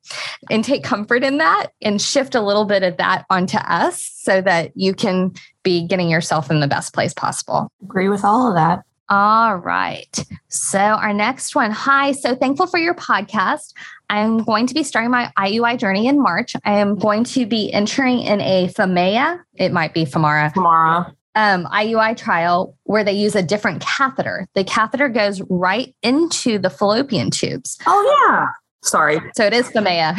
and 0.49 0.63
take 0.63 0.83
comfort 0.83 1.23
in 1.23 1.37
that 1.37 1.67
and 1.81 2.01
shift 2.01 2.35
a 2.35 2.41
little 2.41 2.65
bit 2.65 2.83
of 2.83 2.97
that 2.97 3.25
onto 3.29 3.57
us 3.57 4.03
so 4.15 4.41
that 4.41 4.71
you 4.75 4.93
can 4.93 5.31
be 5.63 5.85
getting 5.85 6.09
yourself 6.09 6.49
in 6.49 6.59
the 6.59 6.67
best 6.67 6.93
place 6.93 7.13
possible. 7.13 7.69
Agree 7.83 8.09
with 8.09 8.23
all 8.23 8.47
of 8.47 8.55
that. 8.55 8.83
All 9.09 9.55
right. 9.55 10.25
So, 10.49 10.79
our 10.79 11.13
next 11.13 11.55
one. 11.55 11.71
Hi. 11.71 12.11
So 12.11 12.35
thankful 12.35 12.67
for 12.67 12.77
your 12.77 12.93
podcast. 12.93 13.73
I'm 14.09 14.39
going 14.43 14.67
to 14.67 14.73
be 14.73 14.83
starting 14.83 15.11
my 15.11 15.31
IUI 15.37 15.77
journey 15.77 16.07
in 16.07 16.21
March. 16.21 16.55
I 16.65 16.79
am 16.79 16.95
going 16.95 17.23
to 17.25 17.45
be 17.45 17.71
entering 17.71 18.21
in 18.21 18.41
a 18.41 18.67
FAMEA, 18.69 19.41
it 19.55 19.71
might 19.71 19.93
be 19.93 20.05
FAMARA. 20.05 20.53
FAMARA. 20.53 21.13
Um, 21.35 21.65
IUI 21.65 22.17
trial 22.17 22.75
where 22.83 23.03
they 23.03 23.13
use 23.13 23.35
a 23.35 23.43
different 23.43 23.81
catheter. 23.81 24.47
The 24.55 24.63
catheter 24.63 25.07
goes 25.07 25.41
right 25.49 25.95
into 26.01 26.57
the 26.57 26.69
fallopian 26.69 27.29
tubes. 27.29 27.77
Oh, 27.85 28.27
yeah. 28.29 28.47
Sorry. 28.87 29.19
So 29.35 29.45
it 29.45 29.53
is 29.53 29.69
FAMEA. 29.69 30.15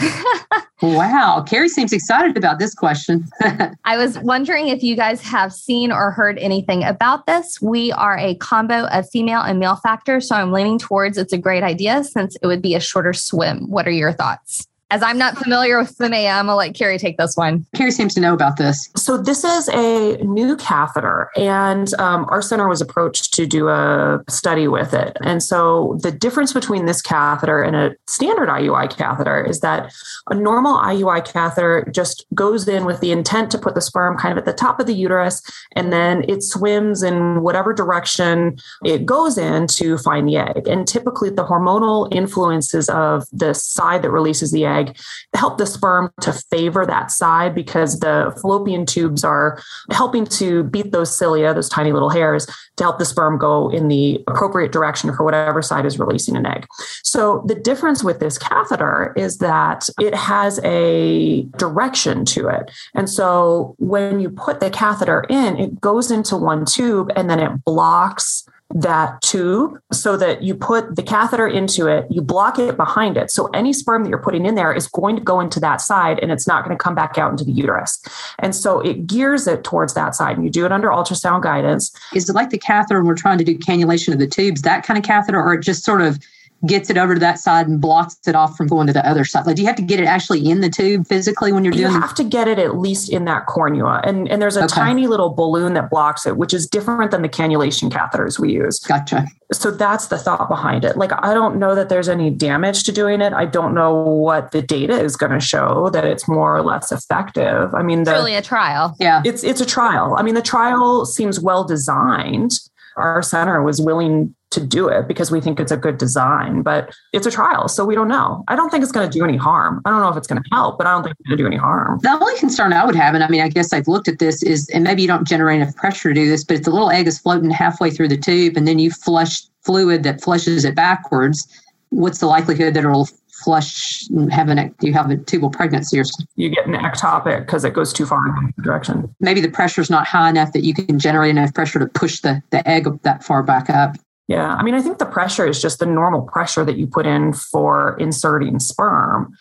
wow. 0.82 1.44
Carrie 1.48 1.68
seems 1.68 1.92
excited 1.92 2.36
about 2.36 2.58
this 2.58 2.74
question. 2.74 3.26
I 3.84 3.96
was 3.96 4.18
wondering 4.18 4.68
if 4.68 4.82
you 4.82 4.94
guys 4.94 5.22
have 5.22 5.52
seen 5.52 5.90
or 5.90 6.10
heard 6.10 6.38
anything 6.38 6.84
about 6.84 7.26
this. 7.26 7.60
We 7.60 7.92
are 7.92 8.16
a 8.18 8.34
combo 8.36 8.86
of 8.88 9.08
female 9.08 9.40
and 9.40 9.58
male 9.58 9.76
factors. 9.76 10.28
So 10.28 10.36
I'm 10.36 10.52
leaning 10.52 10.78
towards 10.78 11.18
it's 11.18 11.32
a 11.32 11.38
great 11.38 11.62
idea 11.62 12.04
since 12.04 12.36
it 12.42 12.46
would 12.46 12.62
be 12.62 12.74
a 12.74 12.80
shorter 12.80 13.12
swim. 13.12 13.68
What 13.70 13.88
are 13.88 13.92
your 13.92 14.12
thoughts? 14.12 14.67
As 14.90 15.02
I'm 15.02 15.18
not 15.18 15.36
familiar 15.36 15.78
with 15.78 15.94
FEMA, 15.98 16.32
I'm 16.32 16.46
gonna 16.46 16.56
let 16.56 16.74
Carrie 16.74 16.98
take 16.98 17.18
this 17.18 17.36
one. 17.36 17.66
Carrie 17.74 17.90
seems 17.90 18.14
to 18.14 18.20
know 18.20 18.32
about 18.32 18.56
this. 18.56 18.88
So 18.96 19.18
this 19.18 19.44
is 19.44 19.68
a 19.68 20.16
new 20.22 20.56
catheter, 20.56 21.28
and 21.36 21.92
um, 21.98 22.24
our 22.30 22.40
center 22.40 22.68
was 22.68 22.80
approached 22.80 23.34
to 23.34 23.46
do 23.46 23.68
a 23.68 24.24
study 24.30 24.66
with 24.66 24.94
it. 24.94 25.18
And 25.22 25.42
so 25.42 25.98
the 26.02 26.10
difference 26.10 26.54
between 26.54 26.86
this 26.86 27.02
catheter 27.02 27.62
and 27.62 27.76
a 27.76 27.96
standard 28.06 28.48
IUI 28.48 28.88
catheter 28.96 29.44
is 29.44 29.60
that 29.60 29.92
a 30.30 30.34
normal 30.34 30.78
IUI 30.78 31.30
catheter 31.30 31.86
just 31.92 32.24
goes 32.34 32.66
in 32.66 32.86
with 32.86 33.00
the 33.00 33.12
intent 33.12 33.50
to 33.50 33.58
put 33.58 33.74
the 33.74 33.82
sperm 33.82 34.16
kind 34.16 34.32
of 34.32 34.38
at 34.38 34.46
the 34.46 34.54
top 34.54 34.80
of 34.80 34.86
the 34.86 34.94
uterus, 34.94 35.42
and 35.76 35.92
then 35.92 36.24
it 36.28 36.42
swims 36.42 37.02
in 37.02 37.42
whatever 37.42 37.74
direction 37.74 38.56
it 38.82 39.04
goes 39.04 39.36
in 39.36 39.66
to 39.66 39.98
find 39.98 40.26
the 40.26 40.38
egg. 40.38 40.66
And 40.66 40.88
typically, 40.88 41.28
the 41.28 41.44
hormonal 41.44 42.08
influences 42.10 42.88
of 42.88 43.24
the 43.34 43.52
side 43.52 44.00
that 44.00 44.10
releases 44.10 44.50
the 44.50 44.64
egg 44.64 44.77
egg, 44.78 44.96
help 45.34 45.58
the 45.58 45.66
sperm 45.66 46.10
to 46.20 46.32
favor 46.32 46.86
that 46.86 47.10
side 47.10 47.54
because 47.54 48.00
the 48.00 48.36
fallopian 48.40 48.86
tubes 48.86 49.24
are 49.24 49.60
helping 49.90 50.24
to 50.26 50.64
beat 50.64 50.92
those 50.92 51.16
cilia, 51.16 51.54
those 51.54 51.68
tiny 51.68 51.92
little 51.92 52.10
hairs, 52.10 52.46
to 52.76 52.84
help 52.84 52.98
the 52.98 53.04
sperm 53.04 53.38
go 53.38 53.68
in 53.70 53.88
the 53.88 54.22
appropriate 54.26 54.72
direction 54.72 55.12
for 55.14 55.24
whatever 55.24 55.62
side 55.62 55.86
is 55.86 55.98
releasing 55.98 56.36
an 56.36 56.46
egg. 56.46 56.66
So 57.02 57.42
the 57.46 57.54
difference 57.54 58.04
with 58.04 58.20
this 58.20 58.38
catheter 58.38 59.12
is 59.16 59.38
that 59.38 59.88
it 60.00 60.14
has 60.14 60.60
a 60.64 61.42
direction 61.56 62.24
to 62.26 62.48
it. 62.48 62.70
And 62.94 63.08
so 63.08 63.74
when 63.78 64.20
you 64.20 64.30
put 64.30 64.60
the 64.60 64.70
catheter 64.70 65.24
in, 65.28 65.58
it 65.58 65.80
goes 65.80 66.10
into 66.10 66.36
one 66.36 66.64
tube 66.64 67.10
and 67.16 67.28
then 67.28 67.40
it 67.40 67.64
blocks 67.64 68.48
that 68.74 69.20
tube 69.22 69.80
so 69.90 70.16
that 70.16 70.42
you 70.42 70.54
put 70.54 70.94
the 70.96 71.02
catheter 71.02 71.46
into 71.46 71.86
it, 71.86 72.06
you 72.10 72.20
block 72.20 72.58
it 72.58 72.76
behind 72.76 73.16
it. 73.16 73.30
So 73.30 73.46
any 73.48 73.72
sperm 73.72 74.04
that 74.04 74.10
you're 74.10 74.18
putting 74.18 74.44
in 74.44 74.56
there 74.56 74.72
is 74.72 74.86
going 74.86 75.16
to 75.16 75.22
go 75.22 75.40
into 75.40 75.58
that 75.60 75.80
side 75.80 76.18
and 76.18 76.30
it's 76.30 76.46
not 76.46 76.64
going 76.64 76.76
to 76.76 76.82
come 76.82 76.94
back 76.94 77.16
out 77.16 77.30
into 77.30 77.44
the 77.44 77.52
uterus. 77.52 78.02
And 78.38 78.54
so 78.54 78.80
it 78.80 79.06
gears 79.06 79.46
it 79.46 79.64
towards 79.64 79.94
that 79.94 80.14
side. 80.14 80.36
And 80.36 80.44
you 80.44 80.50
do 80.50 80.66
it 80.66 80.72
under 80.72 80.88
ultrasound 80.88 81.42
guidance. 81.42 81.90
Is 82.14 82.28
it 82.28 82.34
like 82.34 82.50
the 82.50 82.58
catheter 82.58 83.02
we're 83.02 83.14
trying 83.14 83.38
to 83.38 83.44
do 83.44 83.56
cannulation 83.58 84.12
of 84.12 84.18
the 84.18 84.26
tubes, 84.26 84.62
that 84.62 84.84
kind 84.84 84.98
of 84.98 85.04
catheter, 85.04 85.42
or 85.42 85.56
just 85.56 85.84
sort 85.84 86.02
of 86.02 86.18
gets 86.66 86.90
it 86.90 86.98
over 86.98 87.14
to 87.14 87.20
that 87.20 87.38
side 87.38 87.68
and 87.68 87.80
blocks 87.80 88.16
it 88.26 88.34
off 88.34 88.56
from 88.56 88.66
going 88.66 88.86
to 88.86 88.92
the 88.92 89.06
other 89.08 89.24
side? 89.24 89.46
Like, 89.46 89.56
do 89.56 89.62
you 89.62 89.68
have 89.68 89.76
to 89.76 89.82
get 89.82 90.00
it 90.00 90.06
actually 90.06 90.48
in 90.48 90.60
the 90.60 90.68
tube 90.68 91.06
physically 91.06 91.52
when 91.52 91.64
you're 91.64 91.72
doing? 91.72 91.86
It? 91.86 91.92
You 91.92 92.00
have 92.00 92.14
to 92.16 92.24
get 92.24 92.48
it 92.48 92.58
at 92.58 92.78
least 92.78 93.10
in 93.10 93.24
that 93.26 93.46
cornua, 93.46 94.00
and 94.04 94.28
and 94.28 94.42
there's 94.42 94.56
a 94.56 94.64
okay. 94.64 94.74
tiny 94.74 95.06
little 95.06 95.30
balloon 95.30 95.74
that 95.74 95.90
blocks 95.90 96.26
it, 96.26 96.36
which 96.36 96.52
is 96.52 96.66
different 96.66 97.10
than 97.10 97.22
the 97.22 97.28
cannulation 97.28 97.90
catheters 97.90 98.38
we 98.38 98.52
use. 98.52 98.80
Gotcha. 98.80 99.26
So 99.52 99.70
that's 99.70 100.06
the 100.06 100.18
thought 100.18 100.48
behind 100.48 100.84
it. 100.84 100.96
Like, 100.96 101.12
I 101.24 101.32
don't 101.32 101.58
know 101.58 101.74
that 101.74 101.88
there's 101.88 102.08
any 102.08 102.30
damage 102.30 102.84
to 102.84 102.92
doing 102.92 103.20
it. 103.20 103.32
I 103.32 103.46
don't 103.46 103.74
know 103.74 103.94
what 103.94 104.50
the 104.50 104.60
data 104.60 105.00
is 105.00 105.16
going 105.16 105.32
to 105.32 105.40
show 105.40 105.88
that 105.90 106.04
it's 106.04 106.28
more 106.28 106.56
or 106.56 106.62
less 106.62 106.92
effective. 106.92 107.74
I 107.74 107.82
mean, 107.82 108.04
the, 108.04 108.10
it's 108.10 108.18
really 108.18 108.34
a 108.34 108.42
trial. 108.42 108.94
Yeah, 108.98 109.22
it's 109.24 109.44
it's 109.44 109.60
a 109.60 109.66
trial. 109.66 110.14
I 110.16 110.22
mean, 110.22 110.34
the 110.34 110.42
trial 110.42 111.06
seems 111.06 111.40
well 111.40 111.64
designed 111.64 112.52
our 112.98 113.22
center 113.22 113.62
was 113.62 113.80
willing 113.80 114.34
to 114.50 114.64
do 114.64 114.88
it 114.88 115.06
because 115.06 115.30
we 115.30 115.40
think 115.40 115.60
it's 115.60 115.72
a 115.72 115.76
good 115.76 115.98
design, 115.98 116.62
but 116.62 116.94
it's 117.12 117.26
a 117.26 117.30
trial. 117.30 117.68
So 117.68 117.84
we 117.84 117.94
don't 117.94 118.08
know. 118.08 118.44
I 118.48 118.56
don't 118.56 118.70
think 118.70 118.82
it's 118.82 118.92
going 118.92 119.08
to 119.08 119.18
do 119.18 119.24
any 119.24 119.36
harm. 119.36 119.82
I 119.84 119.90
don't 119.90 120.00
know 120.00 120.08
if 120.08 120.16
it's 120.16 120.26
going 120.26 120.42
to 120.42 120.48
help, 120.50 120.78
but 120.78 120.86
I 120.86 120.92
don't 120.92 121.02
think 121.02 121.16
it's 121.18 121.28
going 121.28 121.36
to 121.36 121.42
do 121.42 121.46
any 121.46 121.56
harm. 121.56 121.98
The 122.02 122.10
only 122.10 122.36
concern 122.38 122.72
I 122.72 122.84
would 122.84 122.96
have, 122.96 123.14
and 123.14 123.22
I 123.22 123.28
mean, 123.28 123.42
I 123.42 123.48
guess 123.48 123.72
I've 123.72 123.88
looked 123.88 124.08
at 124.08 124.18
this 124.18 124.42
is, 124.42 124.68
and 124.70 124.84
maybe 124.84 125.02
you 125.02 125.08
don't 125.08 125.26
generate 125.26 125.60
enough 125.60 125.76
pressure 125.76 126.08
to 126.08 126.14
do 126.14 126.28
this, 126.28 126.44
but 126.44 126.56
if 126.56 126.62
the 126.62 126.70
little 126.70 126.90
egg 126.90 127.06
is 127.06 127.18
floating 127.18 127.50
halfway 127.50 127.90
through 127.90 128.08
the 128.08 128.16
tube 128.16 128.56
and 128.56 128.66
then 128.66 128.78
you 128.78 128.90
flush 128.90 129.42
fluid 129.62 130.02
that 130.04 130.22
flushes 130.22 130.64
it 130.64 130.74
backwards, 130.74 131.46
what's 131.90 132.18
the 132.18 132.26
likelihood 132.26 132.74
that 132.74 132.84
it'll 132.84 133.08
flush 133.44 134.04
have 134.30 134.48
an 134.48 134.74
you 134.80 134.92
have 134.92 135.10
a 135.10 135.16
tubal 135.16 135.48
pregnancy 135.48 135.96
or 135.96 136.02
something. 136.02 136.26
you 136.34 136.48
get 136.48 136.66
an 136.66 136.74
ectopic 136.74 137.38
because 137.46 137.64
it 137.64 137.72
goes 137.72 137.92
too 137.92 138.04
far 138.04 138.26
in 138.26 138.52
the 138.56 138.62
direction 138.64 139.14
maybe 139.20 139.40
the 139.40 139.48
pressure 139.48 139.80
is 139.80 139.88
not 139.88 140.04
high 140.04 140.28
enough 140.28 140.52
that 140.52 140.64
you 140.64 140.74
can 140.74 140.98
generate 140.98 141.30
enough 141.30 141.54
pressure 141.54 141.78
to 141.78 141.86
push 141.86 142.20
the, 142.20 142.42
the 142.50 142.66
egg 142.68 142.88
that 143.02 143.22
far 143.22 143.44
back 143.44 143.70
up 143.70 143.96
yeah 144.28 144.54
i 144.54 144.62
mean 144.62 144.74
i 144.74 144.80
think 144.80 144.98
the 144.98 145.06
pressure 145.06 145.46
is 145.46 145.60
just 145.60 145.78
the 145.78 145.86
normal 145.86 146.22
pressure 146.22 146.64
that 146.64 146.76
you 146.76 146.86
put 146.86 147.06
in 147.06 147.32
for 147.32 147.96
inserting 147.98 148.58
sperm 148.58 149.34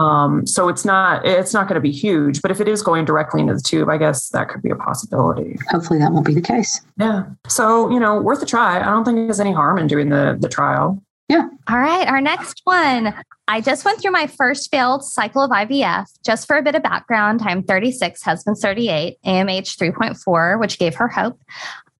um, 0.00 0.46
so 0.46 0.68
it's 0.68 0.84
not 0.84 1.26
it's 1.26 1.52
not 1.52 1.66
going 1.66 1.74
to 1.74 1.80
be 1.80 1.90
huge 1.90 2.42
but 2.42 2.50
if 2.50 2.60
it 2.60 2.68
is 2.68 2.82
going 2.82 3.04
directly 3.04 3.40
into 3.40 3.54
the 3.54 3.60
tube 3.60 3.88
i 3.88 3.96
guess 3.96 4.28
that 4.30 4.48
could 4.48 4.62
be 4.62 4.70
a 4.70 4.76
possibility 4.76 5.56
hopefully 5.68 5.98
that 5.98 6.12
won't 6.12 6.26
be 6.26 6.34
the 6.34 6.40
case 6.40 6.80
yeah 6.98 7.24
so 7.48 7.90
you 7.90 8.00
know 8.00 8.20
worth 8.20 8.42
a 8.42 8.46
try 8.46 8.80
i 8.80 8.84
don't 8.84 9.04
think 9.04 9.16
there's 9.16 9.40
any 9.40 9.52
harm 9.52 9.78
in 9.78 9.86
doing 9.86 10.08
the 10.08 10.36
the 10.40 10.48
trial 10.48 11.02
yeah. 11.30 11.48
All 11.68 11.78
right. 11.78 12.08
Our 12.08 12.20
next 12.20 12.60
one. 12.64 13.14
I 13.46 13.60
just 13.60 13.84
went 13.84 14.02
through 14.02 14.10
my 14.10 14.26
first 14.26 14.68
failed 14.68 15.04
cycle 15.04 15.44
of 15.44 15.52
IVF. 15.52 16.06
Just 16.24 16.48
for 16.48 16.56
a 16.56 16.62
bit 16.62 16.74
of 16.74 16.82
background, 16.82 17.40
I'm 17.44 17.62
36, 17.62 18.20
husband's 18.20 18.60
38, 18.60 19.16
AMH 19.24 19.76
3.4, 19.78 20.58
which 20.58 20.80
gave 20.80 20.96
her 20.96 21.06
hope. 21.06 21.40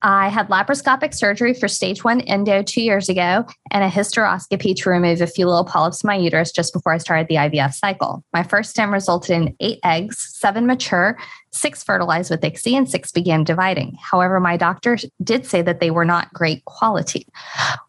I 0.03 0.29
had 0.29 0.49
laparoscopic 0.49 1.15
surgery 1.15 1.53
for 1.53 1.69
stage 1.69 2.05
one 2.05 2.23
endo 2.23 2.63
two 2.63 2.81
years 2.81 3.09
ago 3.09 3.45
and 3.71 3.85
a 3.85 3.89
hysteroscopy 3.89 4.75
to 4.77 4.91
remove 4.91 5.21
a 5.21 5.27
few 5.27 5.47
little 5.47 5.65
polyps 5.65 6.03
in 6.03 6.09
my 6.09 6.17
uterus 6.17 6.53
just 6.53 6.73
before 6.73 6.93
I 6.93 6.99
started 6.99 7.29
the 7.29 7.35
IVF 7.35 7.75
cycle. 7.75 8.25
My 8.33 8.43
first 8.43 8.71
stim 8.71 8.93
resulted 8.93 9.31
in 9.31 9.57
eight 9.61 9.79
eggs, 9.85 10.19
seven 10.19 10.67
mature, 10.67 11.19
six 11.53 11.83
fertilized 11.83 12.31
with 12.31 12.41
ICSI, 12.41 12.79
and 12.79 12.91
six 12.91 13.13
began 13.13 13.45
dividing. 13.45 13.99
However, 14.01 14.41
my 14.41 14.57
doctor 14.57 14.97
did 15.23 15.45
say 15.45 15.61
that 15.63 15.81
they 15.81 15.91
were 15.91 16.05
not 16.05 16.33
great 16.33 16.65
quality. 16.65 17.27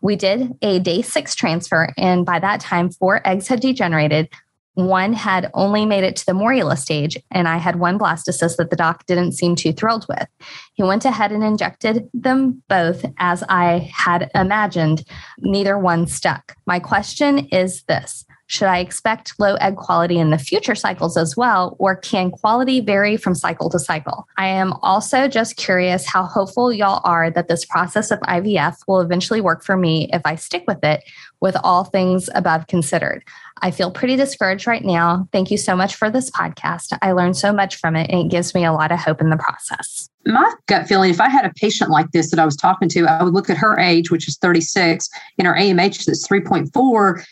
We 0.01 0.15
did 0.15 0.53
a 0.61 0.79
day 0.79 1.01
six 1.01 1.33
transfer, 1.33 1.93
and 1.97 2.25
by 2.25 2.39
that 2.39 2.59
time, 2.59 2.89
four 2.89 3.25
eggs 3.25 3.47
had 3.47 3.61
degenerated. 3.61 4.29
One 4.75 5.13
had 5.13 5.51
only 5.53 5.85
made 5.85 6.03
it 6.03 6.15
to 6.17 6.25
the 6.25 6.31
morula 6.31 6.77
stage, 6.77 7.17
and 7.29 7.47
I 7.47 7.57
had 7.57 7.77
one 7.77 7.99
blastocyst 7.99 8.57
that 8.57 8.69
the 8.69 8.75
doc 8.75 9.05
didn't 9.05 9.33
seem 9.33 9.55
too 9.55 9.73
thrilled 9.73 10.05
with. 10.07 10.27
He 10.73 10.83
went 10.83 11.05
ahead 11.05 11.31
and 11.31 11.43
injected 11.43 12.09
them 12.13 12.63
both 12.69 13.05
as 13.17 13.43
I 13.49 13.91
had 13.93 14.31
imagined. 14.33 15.03
Neither 15.39 15.77
one 15.77 16.07
stuck. 16.07 16.55
My 16.65 16.79
question 16.79 17.39
is 17.47 17.83
this 17.83 18.25
should 18.51 18.67
I 18.67 18.79
expect 18.79 19.39
low 19.39 19.55
egg 19.55 19.77
quality 19.77 20.19
in 20.19 20.29
the 20.29 20.37
future 20.37 20.75
cycles 20.75 21.15
as 21.15 21.37
well, 21.37 21.77
or 21.79 21.95
can 21.95 22.31
quality 22.31 22.81
vary 22.81 23.15
from 23.15 23.33
cycle 23.33 23.69
to 23.69 23.79
cycle? 23.79 24.27
I 24.37 24.47
am 24.47 24.73
also 24.81 25.29
just 25.29 25.55
curious 25.55 26.05
how 26.05 26.25
hopeful 26.25 26.73
y'all 26.73 26.99
are 27.05 27.31
that 27.31 27.47
this 27.47 27.63
process 27.63 28.11
of 28.11 28.19
IVF 28.19 28.75
will 28.89 28.99
eventually 28.99 29.39
work 29.39 29.63
for 29.63 29.77
me 29.77 30.09
if 30.11 30.21
I 30.25 30.35
stick 30.35 30.65
with 30.67 30.83
it, 30.83 31.01
with 31.41 31.57
all 31.63 31.83
things 31.83 32.29
above 32.35 32.67
considered. 32.67 33.23
I 33.61 33.71
feel 33.71 33.91
pretty 33.91 34.15
discouraged 34.15 34.67
right 34.67 34.83
now. 34.83 35.27
Thank 35.31 35.51
you 35.51 35.57
so 35.57 35.75
much 35.75 35.95
for 35.95 36.09
this 36.09 36.29
podcast. 36.29 36.97
I 37.01 37.11
learned 37.11 37.35
so 37.35 37.51
much 37.51 37.75
from 37.75 37.95
it, 37.95 38.09
and 38.09 38.21
it 38.21 38.31
gives 38.31 38.53
me 38.53 38.63
a 38.63 38.71
lot 38.71 38.91
of 38.91 38.99
hope 38.99 39.21
in 39.21 39.29
the 39.29 39.37
process. 39.37 40.09
My 40.25 40.53
gut 40.67 40.87
feeling 40.87 41.09
if 41.09 41.19
I 41.19 41.29
had 41.29 41.45
a 41.45 41.53
patient 41.55 41.89
like 41.89 42.11
this 42.11 42.29
that 42.31 42.39
I 42.39 42.45
was 42.45 42.55
talking 42.55 42.87
to, 42.89 43.05
I 43.07 43.23
would 43.23 43.33
look 43.33 43.49
at 43.49 43.57
her 43.57 43.77
age, 43.79 44.11
which 44.11 44.27
is 44.27 44.37
36, 44.37 45.09
and 45.37 45.47
her 45.47 45.55
AMH 45.55 46.05
that's 46.05 46.27
3.4, 46.27 47.25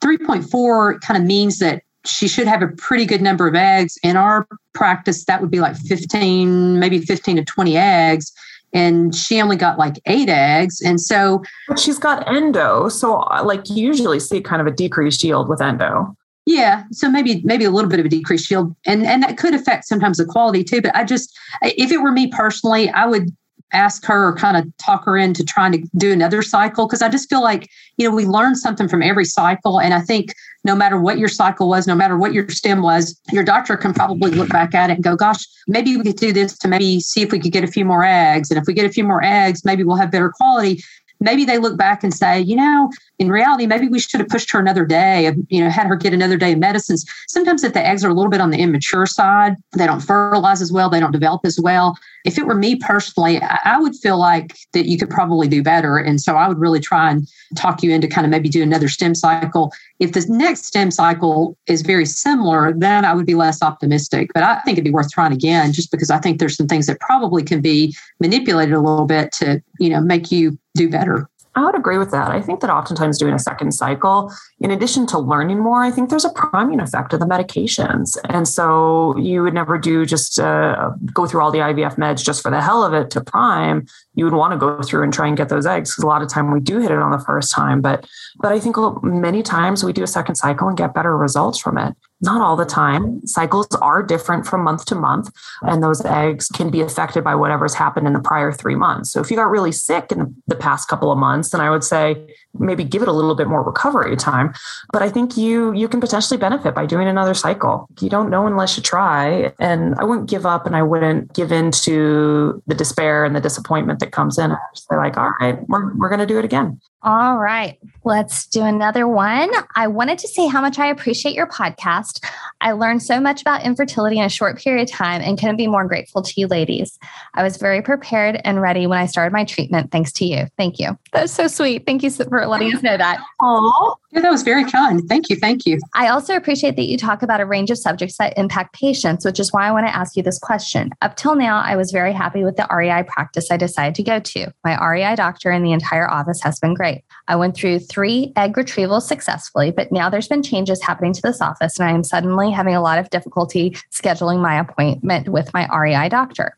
3.4 0.00 1.00
kind 1.00 1.22
of 1.22 1.26
means 1.26 1.58
that 1.58 1.82
she 2.04 2.26
should 2.26 2.48
have 2.48 2.62
a 2.62 2.68
pretty 2.68 3.06
good 3.06 3.22
number 3.22 3.46
of 3.46 3.54
eggs. 3.54 3.96
In 4.02 4.16
our 4.16 4.46
practice, 4.72 5.24
that 5.26 5.40
would 5.40 5.52
be 5.52 5.60
like 5.60 5.76
15, 5.76 6.80
maybe 6.80 6.98
15 6.98 7.36
to 7.36 7.44
20 7.44 7.76
eggs. 7.76 8.32
And 8.72 9.14
she 9.14 9.40
only 9.40 9.56
got 9.56 9.78
like 9.78 10.00
eight 10.06 10.28
eggs. 10.28 10.80
And 10.80 11.00
so 11.00 11.42
but 11.68 11.78
she's 11.78 11.98
got 11.98 12.26
endo. 12.26 12.88
So, 12.88 13.16
uh, 13.16 13.42
like, 13.44 13.68
you 13.68 13.86
usually 13.86 14.18
see 14.18 14.40
kind 14.40 14.60
of 14.60 14.66
a 14.66 14.70
decreased 14.70 15.22
yield 15.22 15.48
with 15.48 15.60
endo. 15.60 16.16
Yeah, 16.44 16.82
so 16.90 17.08
maybe 17.08 17.40
maybe 17.44 17.64
a 17.64 17.70
little 17.70 17.88
bit 17.88 18.00
of 18.00 18.06
a 18.06 18.08
decreased 18.08 18.50
yield, 18.50 18.74
and 18.84 19.06
and 19.06 19.22
that 19.22 19.38
could 19.38 19.54
affect 19.54 19.84
sometimes 19.84 20.18
the 20.18 20.24
quality 20.24 20.64
too. 20.64 20.82
But 20.82 20.96
I 20.96 21.04
just, 21.04 21.38
if 21.62 21.92
it 21.92 21.98
were 21.98 22.10
me 22.10 22.26
personally, 22.26 22.90
I 22.90 23.06
would 23.06 23.30
ask 23.72 24.04
her 24.06 24.28
or 24.28 24.36
kind 24.36 24.56
of 24.56 24.66
talk 24.76 25.04
her 25.04 25.16
into 25.16 25.44
trying 25.44 25.72
to 25.72 25.88
do 25.96 26.12
another 26.12 26.42
cycle 26.42 26.86
because 26.86 27.02
I 27.02 27.08
just 27.08 27.28
feel 27.28 27.42
like, 27.42 27.70
you 27.96 28.08
know, 28.08 28.14
we 28.14 28.26
learn 28.26 28.54
something 28.54 28.88
from 28.88 29.02
every 29.02 29.24
cycle. 29.24 29.80
And 29.80 29.94
I 29.94 30.00
think 30.00 30.34
no 30.64 30.76
matter 30.76 31.00
what 31.00 31.18
your 31.18 31.28
cycle 31.28 31.68
was, 31.68 31.86
no 31.86 31.94
matter 31.94 32.16
what 32.16 32.32
your 32.32 32.48
stim 32.48 32.82
was, 32.82 33.18
your 33.32 33.44
doctor 33.44 33.76
can 33.76 33.92
probably 33.92 34.30
look 34.30 34.48
back 34.50 34.74
at 34.74 34.90
it 34.90 34.94
and 34.94 35.04
go, 35.04 35.16
gosh, 35.16 35.44
maybe 35.66 35.96
we 35.96 36.04
could 36.04 36.16
do 36.16 36.32
this 36.32 36.56
to 36.58 36.68
maybe 36.68 37.00
see 37.00 37.22
if 37.22 37.32
we 37.32 37.38
could 37.38 37.52
get 37.52 37.64
a 37.64 37.68
few 37.68 37.84
more 37.84 38.04
eggs. 38.04 38.50
And 38.50 38.58
if 38.58 38.64
we 38.66 38.74
get 38.74 38.86
a 38.86 38.92
few 38.92 39.04
more 39.04 39.22
eggs, 39.24 39.64
maybe 39.64 39.82
we'll 39.82 39.96
have 39.96 40.10
better 40.10 40.30
quality 40.30 40.82
maybe 41.20 41.44
they 41.44 41.58
look 41.58 41.76
back 41.76 42.02
and 42.02 42.12
say, 42.12 42.40
you 42.40 42.56
know, 42.56 42.90
in 43.18 43.30
reality, 43.30 43.66
maybe 43.66 43.88
we 43.88 44.00
should 44.00 44.20
have 44.20 44.28
pushed 44.28 44.50
her 44.52 44.58
another 44.58 44.84
day, 44.84 45.32
you 45.48 45.62
know, 45.62 45.70
had 45.70 45.86
her 45.86 45.96
get 45.96 46.12
another 46.12 46.36
day 46.36 46.52
of 46.52 46.58
medicines. 46.58 47.04
Sometimes 47.28 47.62
if 47.62 47.72
the 47.72 47.86
eggs 47.86 48.04
are 48.04 48.10
a 48.10 48.14
little 48.14 48.30
bit 48.30 48.40
on 48.40 48.50
the 48.50 48.58
immature 48.58 49.06
side, 49.06 49.56
they 49.76 49.86
don't 49.86 50.00
fertilize 50.00 50.60
as 50.60 50.72
well, 50.72 50.90
they 50.90 51.00
don't 51.00 51.12
develop 51.12 51.42
as 51.44 51.58
well. 51.60 51.96
If 52.24 52.38
it 52.38 52.46
were 52.46 52.54
me 52.54 52.76
personally, 52.76 53.40
I 53.40 53.78
would 53.78 53.96
feel 53.96 54.18
like 54.18 54.56
that 54.72 54.86
you 54.86 54.96
could 54.96 55.10
probably 55.10 55.48
do 55.48 55.62
better. 55.62 55.98
And 55.98 56.20
so 56.20 56.36
I 56.36 56.48
would 56.48 56.58
really 56.58 56.80
try 56.80 57.10
and 57.10 57.28
talk 57.56 57.82
you 57.82 57.90
into 57.92 58.06
kind 58.06 58.24
of 58.24 58.30
maybe 58.30 58.48
do 58.48 58.62
another 58.62 58.88
stim 58.88 59.14
cycle. 59.14 59.72
If 59.98 60.12
the 60.12 60.24
next 60.28 60.66
stim 60.66 60.90
cycle 60.90 61.56
is 61.66 61.82
very 61.82 62.06
similar, 62.06 62.72
then 62.72 63.04
I 63.04 63.14
would 63.14 63.26
be 63.26 63.34
less 63.34 63.62
optimistic. 63.62 64.30
But 64.34 64.44
I 64.44 64.60
think 64.60 64.76
it'd 64.76 64.84
be 64.84 64.90
worth 64.90 65.10
trying 65.10 65.32
again 65.32 65.72
just 65.72 65.90
because 65.90 66.10
I 66.10 66.18
think 66.18 66.38
there's 66.38 66.56
some 66.56 66.68
things 66.68 66.86
that 66.86 67.00
probably 67.00 67.42
can 67.42 67.60
be 67.60 67.94
manipulated 68.20 68.74
a 68.74 68.80
little 68.80 69.06
bit 69.06 69.32
to, 69.32 69.60
you 69.82 69.90
know, 69.90 70.00
make 70.00 70.30
you 70.30 70.58
do 70.74 70.88
better. 70.88 71.28
I 71.54 71.66
would 71.66 71.74
agree 71.74 71.98
with 71.98 72.10
that. 72.12 72.30
I 72.30 72.40
think 72.40 72.60
that 72.60 72.70
oftentimes 72.70 73.18
doing 73.18 73.34
a 73.34 73.38
second 73.38 73.72
cycle, 73.72 74.32
in 74.60 74.70
addition 74.70 75.06
to 75.08 75.18
learning 75.18 75.58
more, 75.58 75.84
I 75.84 75.90
think 75.90 76.08
there's 76.08 76.24
a 76.24 76.30
priming 76.30 76.80
effect 76.80 77.12
of 77.12 77.20
the 77.20 77.26
medications. 77.26 78.16
And 78.30 78.48
so 78.48 79.14
you 79.18 79.42
would 79.42 79.52
never 79.52 79.76
do 79.76 80.06
just 80.06 80.40
uh, 80.40 80.92
go 81.12 81.26
through 81.26 81.42
all 81.42 81.50
the 81.50 81.58
IVF 81.58 81.96
meds 81.96 82.24
just 82.24 82.42
for 82.42 82.50
the 82.50 82.62
hell 82.62 82.82
of 82.82 82.94
it 82.94 83.10
to 83.10 83.20
prime. 83.20 83.84
You 84.14 84.24
would 84.24 84.32
want 84.32 84.52
to 84.52 84.58
go 84.58 84.80
through 84.82 85.02
and 85.02 85.12
try 85.12 85.26
and 85.28 85.36
get 85.36 85.50
those 85.50 85.66
eggs 85.66 85.90
because 85.90 86.04
a 86.04 86.06
lot 86.06 86.22
of 86.22 86.28
time 86.28 86.52
we 86.52 86.60
do 86.60 86.78
hit 86.78 86.90
it 86.90 86.98
on 86.98 87.10
the 87.10 87.18
first 87.18 87.52
time. 87.52 87.82
But 87.82 88.06
but 88.40 88.52
I 88.52 88.58
think 88.58 88.76
many 89.02 89.42
times 89.42 89.84
we 89.84 89.92
do 89.92 90.02
a 90.02 90.06
second 90.06 90.36
cycle 90.36 90.68
and 90.68 90.76
get 90.76 90.94
better 90.94 91.14
results 91.18 91.58
from 91.58 91.76
it 91.76 91.94
not 92.22 92.40
all 92.40 92.56
the 92.56 92.64
time. 92.64 93.24
Cycles 93.26 93.66
are 93.80 94.02
different 94.02 94.46
from 94.46 94.62
month 94.62 94.84
to 94.86 94.94
month, 94.94 95.30
and 95.62 95.82
those 95.82 96.04
eggs 96.04 96.48
can 96.48 96.70
be 96.70 96.80
affected 96.80 97.24
by 97.24 97.34
whatever's 97.34 97.74
happened 97.74 98.06
in 98.06 98.12
the 98.12 98.20
prior 98.20 98.52
three 98.52 98.76
months. 98.76 99.10
So 99.12 99.20
if 99.20 99.30
you 99.30 99.36
got 99.36 99.50
really 99.50 99.72
sick 99.72 100.12
in 100.12 100.34
the 100.46 100.56
past 100.56 100.88
couple 100.88 101.10
of 101.10 101.18
months, 101.18 101.50
then 101.50 101.60
I 101.60 101.68
would 101.70 101.84
say 101.84 102.24
maybe 102.54 102.84
give 102.84 103.02
it 103.02 103.08
a 103.08 103.12
little 103.12 103.34
bit 103.34 103.48
more 103.48 103.62
recovery 103.62 104.16
time. 104.16 104.54
But 104.92 105.02
I 105.02 105.08
think 105.08 105.36
you 105.36 105.72
you 105.72 105.88
can 105.88 106.00
potentially 106.00 106.38
benefit 106.38 106.74
by 106.74 106.86
doing 106.86 107.08
another 107.08 107.34
cycle. 107.34 107.88
You 108.00 108.08
don't 108.08 108.30
know 108.30 108.46
unless 108.46 108.76
you 108.76 108.82
try. 108.82 109.52
And 109.58 109.94
I 109.96 110.04
wouldn't 110.04 110.30
give 110.30 110.46
up 110.46 110.66
and 110.66 110.76
I 110.76 110.82
wouldn't 110.82 111.32
give 111.34 111.50
in 111.52 111.70
to 111.72 112.62
the 112.66 112.74
despair 112.74 113.24
and 113.24 113.34
the 113.34 113.40
disappointment 113.40 113.98
that 114.00 114.12
comes 114.12 114.38
in. 114.38 114.52
I 114.52 114.58
say 114.74 114.96
like, 114.96 115.16
all 115.16 115.32
right, 115.40 115.58
we're, 115.68 115.94
we're 115.96 116.12
to 116.22 116.26
do 116.26 116.38
it 116.38 116.44
again. 116.44 116.80
All 117.04 117.36
right, 117.36 117.78
let's 118.04 118.46
do 118.46 118.62
another 118.62 119.08
one. 119.08 119.50
I 119.74 119.88
wanted 119.88 120.18
to 120.20 120.28
say 120.28 120.46
how 120.46 120.60
much 120.60 120.78
I 120.78 120.86
appreciate 120.86 121.34
your 121.34 121.48
podcast. 121.48 122.24
I 122.60 122.72
learned 122.72 123.02
so 123.02 123.20
much 123.20 123.40
about 123.40 123.64
infertility 123.64 124.18
in 124.18 124.24
a 124.24 124.28
short 124.28 124.58
period 124.58 124.88
of 124.88 124.94
time 124.94 125.20
and 125.20 125.36
couldn't 125.36 125.56
be 125.56 125.66
more 125.66 125.84
grateful 125.84 126.22
to 126.22 126.32
you 126.36 126.46
ladies. 126.46 127.00
I 127.34 127.42
was 127.42 127.56
very 127.56 127.82
prepared 127.82 128.40
and 128.44 128.60
ready 128.60 128.86
when 128.86 129.00
I 129.00 129.06
started 129.06 129.32
my 129.32 129.44
treatment, 129.44 129.90
thanks 129.90 130.12
to 130.12 130.24
you. 130.24 130.46
Thank 130.56 130.78
you. 130.78 130.96
That's 131.12 131.32
so 131.32 131.48
sweet. 131.48 131.86
Thank 131.86 132.04
you 132.04 132.10
for 132.10 132.46
letting 132.46 132.72
us 132.72 132.84
know 132.84 132.96
that. 132.96 133.18
Oh, 133.40 133.96
yeah, 134.12 134.20
that 134.20 134.30
was 134.30 134.42
very 134.42 134.64
kind. 134.64 135.02
Thank 135.08 135.28
you. 135.28 135.34
Thank 135.34 135.66
you. 135.66 135.80
I 135.94 136.06
also 136.06 136.36
appreciate 136.36 136.76
that 136.76 136.84
you 136.84 136.96
talk 136.96 137.22
about 137.22 137.40
a 137.40 137.46
range 137.46 137.72
of 137.72 137.78
subjects 137.78 138.18
that 138.18 138.34
impact 138.36 138.74
patients, 138.74 139.24
which 139.24 139.40
is 139.40 139.52
why 139.52 139.66
I 139.66 139.72
want 139.72 139.88
to 139.88 139.96
ask 139.96 140.16
you 140.16 140.22
this 140.22 140.38
question. 140.38 140.90
Up 141.02 141.16
till 141.16 141.34
now, 141.34 141.60
I 141.60 141.74
was 141.74 141.90
very 141.90 142.12
happy 142.12 142.44
with 142.44 142.56
the 142.56 142.68
REI 142.70 143.02
practice 143.08 143.50
I 143.50 143.56
decided 143.56 143.96
to 143.96 144.02
go 144.04 144.20
to. 144.20 144.52
My 144.62 144.78
REI 144.86 145.16
doctor 145.16 145.50
and 145.50 145.64
the 145.64 145.72
entire 145.72 146.08
office 146.08 146.40
has 146.42 146.60
been 146.60 146.74
great. 146.74 146.91
I 147.28 147.36
went 147.36 147.54
through 147.54 147.80
three 147.80 148.32
egg 148.36 148.54
retrievals 148.54 149.02
successfully, 149.02 149.70
but 149.70 149.92
now 149.92 150.10
there's 150.10 150.28
been 150.28 150.42
changes 150.42 150.82
happening 150.82 151.12
to 151.12 151.22
this 151.22 151.40
office, 151.40 151.78
and 151.78 151.88
I 151.88 151.92
am 151.92 152.04
suddenly 152.04 152.50
having 152.50 152.74
a 152.74 152.82
lot 152.82 152.98
of 152.98 153.10
difficulty 153.10 153.76
scheduling 153.92 154.40
my 154.40 154.58
appointment 154.58 155.28
with 155.28 155.52
my 155.54 155.68
REI 155.74 156.08
doctor. 156.08 156.56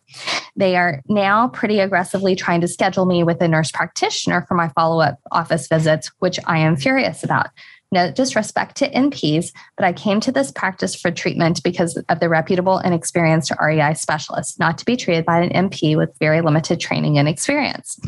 They 0.57 0.77
are 0.77 1.03
now 1.09 1.49
pretty 1.49 1.81
aggressively 1.81 2.37
trying 2.37 2.61
to 2.61 2.69
schedule 2.69 3.07
me 3.07 3.25
with 3.25 3.41
a 3.41 3.49
nurse 3.49 3.71
practitioner 3.73 4.45
for 4.49 4.55
my 4.55 4.69
follow 4.69 5.01
up 5.01 5.19
office 5.33 5.69
visits, 5.69 6.11
which 6.19 6.39
I 6.47 6.59
am 6.59 6.77
furious 6.77 7.25
about. 7.25 7.49
No 7.95 8.11
disrespect 8.11 8.77
to 8.79 8.91
NPs, 8.91 9.53
but 9.77 9.85
I 9.85 9.93
came 9.93 10.19
to 10.21 10.33
this 10.33 10.51
practice 10.51 10.97
for 10.97 11.13
treatment 11.13 11.63
because 11.63 11.97
of 12.09 12.19
the 12.19 12.29
reputable 12.29 12.79
and 12.79 12.93
experienced 12.93 13.53
REI 13.61 13.95
specialist, 13.95 14.59
not 14.59 14.79
to 14.79 14.85
be 14.85 14.97
treated 14.97 15.25
by 15.25 15.41
an 15.41 15.69
NP 15.69 15.97
with 15.97 16.11
very 16.19 16.41
limited 16.41 16.81
training 16.81 17.19
and 17.19 17.29
experience. 17.29 18.01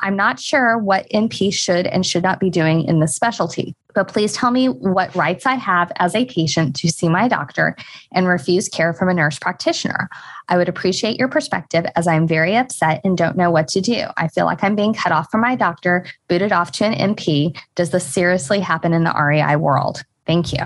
I'm 0.00 0.16
not 0.16 0.38
sure 0.38 0.78
what 0.78 1.08
NP 1.10 1.52
should 1.52 1.86
and 1.86 2.06
should 2.06 2.22
not 2.22 2.40
be 2.40 2.50
doing 2.50 2.84
in 2.84 3.00
this 3.00 3.14
specialty, 3.14 3.74
but 3.94 4.08
please 4.08 4.32
tell 4.32 4.50
me 4.50 4.68
what 4.68 5.14
rights 5.14 5.44
I 5.44 5.54
have 5.54 5.90
as 5.96 6.14
a 6.14 6.24
patient 6.24 6.76
to 6.76 6.88
see 6.88 7.08
my 7.08 7.26
doctor 7.26 7.76
and 8.12 8.28
refuse 8.28 8.68
care 8.68 8.94
from 8.94 9.08
a 9.08 9.14
nurse 9.14 9.38
practitioner. 9.38 10.08
I 10.48 10.56
would 10.56 10.68
appreciate 10.68 11.18
your 11.18 11.28
perspective 11.28 11.84
as 11.96 12.06
I'm 12.06 12.28
very 12.28 12.56
upset 12.56 13.00
and 13.04 13.18
don't 13.18 13.36
know 13.36 13.50
what 13.50 13.68
to 13.68 13.80
do. 13.80 14.04
I 14.16 14.28
feel 14.28 14.44
like 14.44 14.62
I'm 14.62 14.76
being 14.76 14.94
cut 14.94 15.12
off 15.12 15.30
from 15.30 15.40
my 15.40 15.56
doctor, 15.56 16.06
booted 16.28 16.52
off 16.52 16.70
to 16.72 16.84
an 16.84 17.14
NP. 17.14 17.58
Does 17.74 17.90
this 17.90 18.06
seriously 18.06 18.60
happen 18.60 18.92
in 18.92 19.04
the 19.04 19.14
REI 19.14 19.56
world? 19.56 20.04
Thank 20.26 20.52
you. 20.52 20.60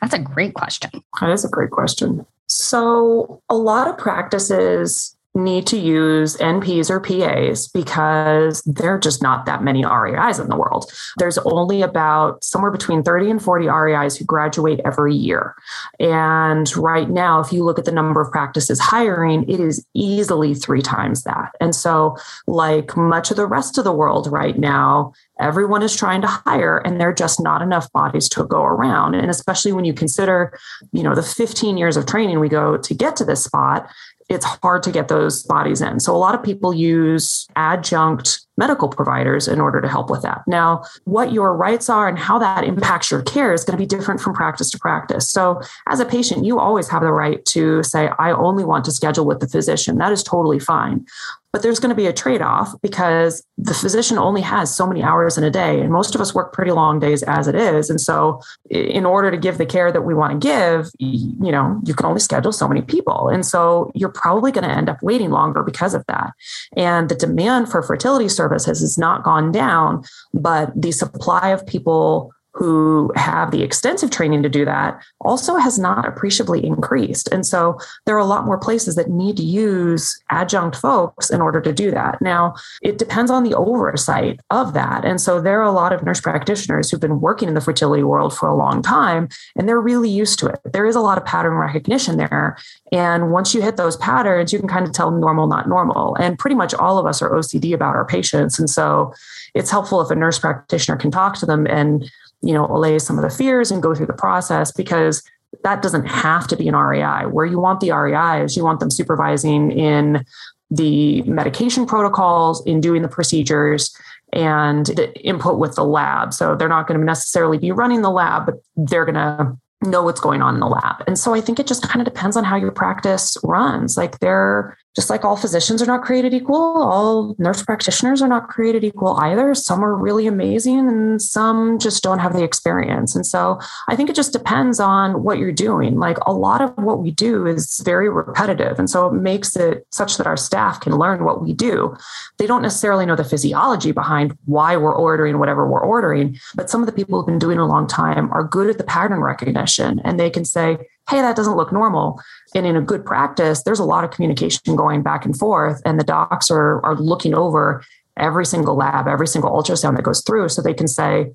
That's 0.00 0.14
a 0.14 0.18
great 0.18 0.54
question. 0.54 0.90
That 1.20 1.30
is 1.30 1.44
a 1.44 1.48
great 1.48 1.70
question. 1.70 2.24
So, 2.46 3.42
a 3.50 3.56
lot 3.56 3.88
of 3.88 3.98
practices 3.98 5.17
need 5.38 5.66
to 5.68 5.78
use 5.78 6.36
NPs 6.36 6.90
or 6.90 7.00
PAs 7.00 7.68
because 7.68 8.62
there 8.62 8.94
are 8.94 8.98
just 8.98 9.22
not 9.22 9.46
that 9.46 9.62
many 9.62 9.84
REIs 9.84 10.38
in 10.38 10.48
the 10.48 10.56
world. 10.56 10.90
There's 11.16 11.38
only 11.38 11.82
about 11.82 12.44
somewhere 12.44 12.70
between 12.70 13.02
30 13.02 13.30
and 13.30 13.42
40 13.42 13.66
REIs 13.66 14.16
who 14.16 14.24
graduate 14.24 14.80
every 14.84 15.14
year. 15.14 15.54
And 16.00 16.74
right 16.76 17.08
now, 17.08 17.40
if 17.40 17.52
you 17.52 17.64
look 17.64 17.78
at 17.78 17.84
the 17.84 17.92
number 17.92 18.20
of 18.20 18.30
practices 18.30 18.80
hiring, 18.80 19.48
it 19.48 19.60
is 19.60 19.84
easily 19.94 20.54
three 20.54 20.82
times 20.82 21.22
that. 21.24 21.54
And 21.60 21.74
so, 21.74 22.16
like 22.46 22.96
much 22.96 23.30
of 23.30 23.36
the 23.36 23.46
rest 23.46 23.78
of 23.78 23.84
the 23.84 23.92
world 23.92 24.26
right 24.30 24.58
now, 24.58 25.12
everyone 25.40 25.82
is 25.82 25.94
trying 25.94 26.20
to 26.20 26.26
hire 26.26 26.78
and 26.78 27.00
there 27.00 27.10
are 27.10 27.14
just 27.14 27.40
not 27.40 27.62
enough 27.62 27.90
bodies 27.92 28.28
to 28.28 28.44
go 28.44 28.62
around 28.62 29.14
and 29.14 29.30
especially 29.30 29.72
when 29.72 29.84
you 29.84 29.92
consider 29.92 30.58
you 30.92 31.02
know 31.02 31.14
the 31.14 31.22
15 31.22 31.76
years 31.76 31.96
of 31.96 32.06
training 32.06 32.40
we 32.40 32.48
go 32.48 32.76
to 32.76 32.94
get 32.94 33.16
to 33.16 33.24
this 33.24 33.44
spot 33.44 33.88
it's 34.28 34.44
hard 34.44 34.82
to 34.82 34.92
get 34.92 35.08
those 35.08 35.42
bodies 35.42 35.80
in. 35.80 36.00
So 36.00 36.14
a 36.14 36.18
lot 36.18 36.34
of 36.34 36.42
people 36.42 36.74
use 36.74 37.46
adjunct 37.56 38.40
medical 38.58 38.88
providers 38.88 39.48
in 39.48 39.60
order 39.60 39.80
to 39.80 39.88
help 39.88 40.10
with 40.10 40.22
that. 40.22 40.42
Now, 40.46 40.82
what 41.04 41.32
your 41.32 41.54
rights 41.54 41.88
are 41.88 42.08
and 42.08 42.18
how 42.18 42.38
that 42.40 42.64
impacts 42.64 43.10
your 43.10 43.22
care 43.22 43.54
is 43.54 43.64
going 43.64 43.78
to 43.78 43.82
be 43.82 43.86
different 43.86 44.20
from 44.20 44.34
practice 44.34 44.70
to 44.72 44.78
practice. 44.78 45.30
So, 45.30 45.62
as 45.88 46.00
a 46.00 46.04
patient, 46.04 46.44
you 46.44 46.58
always 46.58 46.88
have 46.88 47.02
the 47.02 47.12
right 47.12 47.42
to 47.46 47.82
say, 47.82 48.10
I 48.18 48.32
only 48.32 48.64
want 48.64 48.84
to 48.86 48.92
schedule 48.92 49.24
with 49.24 49.40
the 49.40 49.48
physician. 49.48 49.96
That 49.98 50.12
is 50.12 50.22
totally 50.22 50.58
fine. 50.58 51.06
But 51.52 51.62
there's 51.62 51.80
going 51.80 51.90
to 51.90 51.96
be 51.96 52.06
a 52.06 52.12
trade 52.12 52.42
off 52.42 52.74
because 52.82 53.42
the 53.56 53.72
physician 53.72 54.18
only 54.18 54.42
has 54.42 54.74
so 54.74 54.86
many 54.86 55.02
hours 55.02 55.38
in 55.38 55.44
a 55.44 55.50
day. 55.50 55.80
And 55.80 55.90
most 55.90 56.14
of 56.14 56.20
us 56.20 56.34
work 56.34 56.52
pretty 56.52 56.72
long 56.72 56.98
days 56.98 57.22
as 57.22 57.48
it 57.48 57.54
is. 57.54 57.88
And 57.88 58.00
so, 58.00 58.42
in 58.68 59.06
order 59.06 59.30
to 59.30 59.38
give 59.38 59.56
the 59.56 59.64
care 59.64 59.90
that 59.90 60.02
we 60.02 60.14
want 60.14 60.40
to 60.40 60.46
give, 60.46 60.90
you 60.98 61.50
know, 61.50 61.80
you 61.84 61.94
can 61.94 62.04
only 62.04 62.20
schedule 62.20 62.52
so 62.52 62.68
many 62.68 62.82
people. 62.82 63.28
And 63.28 63.46
so, 63.46 63.90
you're 63.94 64.10
probably 64.10 64.52
going 64.52 64.68
to 64.68 64.74
end 64.74 64.90
up 64.90 65.02
waiting 65.02 65.30
longer 65.30 65.62
because 65.62 65.94
of 65.94 66.04
that. 66.06 66.32
And 66.76 67.08
the 67.08 67.14
demand 67.14 67.70
for 67.70 67.82
fertility 67.82 68.28
services 68.28 68.80
has 68.80 68.98
not 68.98 69.24
gone 69.24 69.50
down, 69.50 70.04
but 70.34 70.70
the 70.80 70.92
supply 70.92 71.48
of 71.48 71.66
people 71.66 72.32
who 72.58 73.12
have 73.14 73.52
the 73.52 73.62
extensive 73.62 74.10
training 74.10 74.42
to 74.42 74.48
do 74.48 74.64
that 74.64 75.00
also 75.20 75.56
has 75.56 75.78
not 75.78 76.08
appreciably 76.08 76.64
increased. 76.66 77.28
And 77.30 77.46
so 77.46 77.78
there 78.04 78.16
are 78.16 78.18
a 78.18 78.24
lot 78.24 78.46
more 78.46 78.58
places 78.58 78.96
that 78.96 79.08
need 79.08 79.36
to 79.36 79.44
use 79.44 80.20
adjunct 80.30 80.74
folks 80.74 81.30
in 81.30 81.40
order 81.40 81.60
to 81.60 81.72
do 81.72 81.92
that. 81.92 82.20
Now, 82.20 82.56
it 82.82 82.98
depends 82.98 83.30
on 83.30 83.44
the 83.44 83.54
oversight 83.54 84.40
of 84.50 84.72
that. 84.72 85.04
And 85.04 85.20
so 85.20 85.40
there 85.40 85.60
are 85.60 85.68
a 85.68 85.70
lot 85.70 85.92
of 85.92 86.02
nurse 86.02 86.20
practitioners 86.20 86.90
who've 86.90 87.00
been 87.00 87.20
working 87.20 87.46
in 87.46 87.54
the 87.54 87.60
fertility 87.60 88.02
world 88.02 88.36
for 88.36 88.48
a 88.48 88.56
long 88.56 88.82
time 88.82 89.28
and 89.54 89.68
they're 89.68 89.80
really 89.80 90.10
used 90.10 90.40
to 90.40 90.48
it. 90.48 90.58
There 90.64 90.86
is 90.86 90.96
a 90.96 91.00
lot 91.00 91.16
of 91.16 91.24
pattern 91.24 91.54
recognition 91.54 92.16
there. 92.16 92.58
And 92.90 93.30
once 93.30 93.54
you 93.54 93.62
hit 93.62 93.76
those 93.76 93.96
patterns, 93.98 94.52
you 94.52 94.58
can 94.58 94.68
kind 94.68 94.84
of 94.84 94.92
tell 94.92 95.12
normal, 95.12 95.46
not 95.46 95.68
normal. 95.68 96.16
And 96.16 96.36
pretty 96.36 96.56
much 96.56 96.74
all 96.74 96.98
of 96.98 97.06
us 97.06 97.22
are 97.22 97.30
OCD 97.30 97.72
about 97.72 97.94
our 97.94 98.04
patients. 98.04 98.58
And 98.58 98.68
so 98.68 99.14
it's 99.54 99.70
helpful 99.70 100.00
if 100.00 100.10
a 100.10 100.16
nurse 100.16 100.40
practitioner 100.40 100.96
can 100.96 101.12
talk 101.12 101.36
to 101.38 101.46
them 101.46 101.64
and 101.68 102.10
you 102.42 102.54
know, 102.54 102.66
allay 102.66 102.98
some 102.98 103.18
of 103.18 103.22
the 103.22 103.30
fears 103.30 103.70
and 103.70 103.82
go 103.82 103.94
through 103.94 104.06
the 104.06 104.12
process 104.12 104.72
because 104.72 105.22
that 105.64 105.82
doesn't 105.82 106.06
have 106.06 106.46
to 106.48 106.56
be 106.56 106.68
an 106.68 106.76
REI. 106.76 107.26
Where 107.26 107.46
you 107.46 107.58
want 107.58 107.80
the 107.80 107.92
REI 107.92 108.44
is 108.44 108.56
you 108.56 108.64
want 108.64 108.80
them 108.80 108.90
supervising 108.90 109.72
in 109.72 110.24
the 110.70 111.22
medication 111.22 111.86
protocols, 111.86 112.64
in 112.66 112.80
doing 112.80 113.02
the 113.02 113.08
procedures, 113.08 113.94
and 114.32 114.86
the 114.86 115.18
input 115.20 115.58
with 115.58 115.74
the 115.74 115.84
lab. 115.84 116.34
So 116.34 116.54
they're 116.54 116.68
not 116.68 116.86
going 116.86 117.00
to 117.00 117.04
necessarily 117.04 117.58
be 117.58 117.72
running 117.72 118.02
the 118.02 118.10
lab, 118.10 118.46
but 118.46 118.56
they're 118.76 119.06
going 119.06 119.14
to 119.14 119.56
know 119.82 120.02
what's 120.02 120.20
going 120.20 120.42
on 120.42 120.54
in 120.54 120.60
the 120.60 120.66
lab. 120.66 121.02
And 121.06 121.18
so 121.18 121.34
I 121.34 121.40
think 121.40 121.58
it 121.58 121.66
just 121.66 121.88
kind 121.88 122.06
of 122.06 122.12
depends 122.12 122.36
on 122.36 122.44
how 122.44 122.56
your 122.56 122.72
practice 122.72 123.36
runs. 123.42 123.96
Like 123.96 124.18
they're 124.18 124.76
just 124.96 125.10
like 125.10 125.24
all 125.24 125.36
physicians 125.36 125.80
are 125.80 125.86
not 125.86 126.02
created 126.02 126.34
equal, 126.34 126.82
all 126.82 127.36
nurse 127.38 127.62
practitioners 127.62 128.20
are 128.20 128.28
not 128.28 128.48
created 128.48 128.82
equal 128.82 129.16
either. 129.20 129.54
Some 129.54 129.84
are 129.84 129.94
really 129.94 130.26
amazing 130.26 130.88
and 130.88 131.22
some 131.22 131.78
just 131.78 132.02
don't 132.02 132.18
have 132.18 132.32
the 132.32 132.42
experience. 132.42 133.14
And 133.14 133.24
so 133.24 133.60
I 133.88 133.94
think 133.94 134.10
it 134.10 134.16
just 134.16 134.32
depends 134.32 134.80
on 134.80 135.22
what 135.22 135.38
you're 135.38 135.52
doing. 135.52 135.98
Like 135.98 136.18
a 136.26 136.32
lot 136.32 136.60
of 136.60 136.72
what 136.76 137.00
we 137.00 137.10
do 137.10 137.46
is 137.46 137.80
very 137.84 138.08
repetitive. 138.08 138.78
And 138.78 138.90
so 138.90 139.06
it 139.06 139.12
makes 139.12 139.56
it 139.56 139.86
such 139.92 140.16
that 140.16 140.26
our 140.26 140.36
staff 140.36 140.80
can 140.80 140.96
learn 140.96 141.24
what 141.24 141.42
we 141.42 141.52
do. 141.52 141.96
They 142.38 142.46
don't 142.46 142.62
necessarily 142.62 143.06
know 143.06 143.16
the 143.16 143.24
physiology 143.24 143.92
behind 143.92 144.36
why 144.46 144.76
we're 144.76 144.96
ordering 144.96 145.38
whatever 145.38 145.68
we're 145.68 145.80
ordering, 145.80 146.38
but 146.54 146.70
some 146.70 146.80
of 146.80 146.86
the 146.86 146.92
people 146.92 147.18
who've 147.18 147.26
been 147.26 147.38
doing 147.38 147.58
it 147.58 147.62
a 147.62 147.66
long 147.66 147.86
time 147.86 148.32
are 148.32 148.42
good 148.42 148.68
at 148.68 148.78
the 148.78 148.84
pattern 148.84 149.20
recognition 149.20 150.00
and 150.04 150.18
they 150.18 150.30
can 150.30 150.44
say, 150.44 150.78
hey, 151.08 151.20
that 151.20 151.36
doesn't 151.36 151.56
look 151.56 151.72
normal. 151.72 152.20
And 152.54 152.66
in 152.66 152.76
a 152.76 152.82
good 152.82 153.04
practice, 153.04 153.62
there's 153.62 153.78
a 153.78 153.84
lot 153.84 154.04
of 154.04 154.10
communication 154.10 154.76
going 154.76 155.02
back 155.02 155.24
and 155.24 155.36
forth, 155.36 155.80
and 155.84 155.98
the 155.98 156.04
docs 156.04 156.50
are, 156.50 156.84
are 156.84 156.96
looking 156.96 157.34
over 157.34 157.82
every 158.16 158.44
single 158.44 158.76
lab, 158.76 159.06
every 159.06 159.28
single 159.28 159.50
ultrasound 159.50 159.96
that 159.96 160.02
goes 160.02 160.22
through 160.22 160.48
so 160.48 160.60
they 160.60 160.74
can 160.74 160.88
say, 160.88 161.30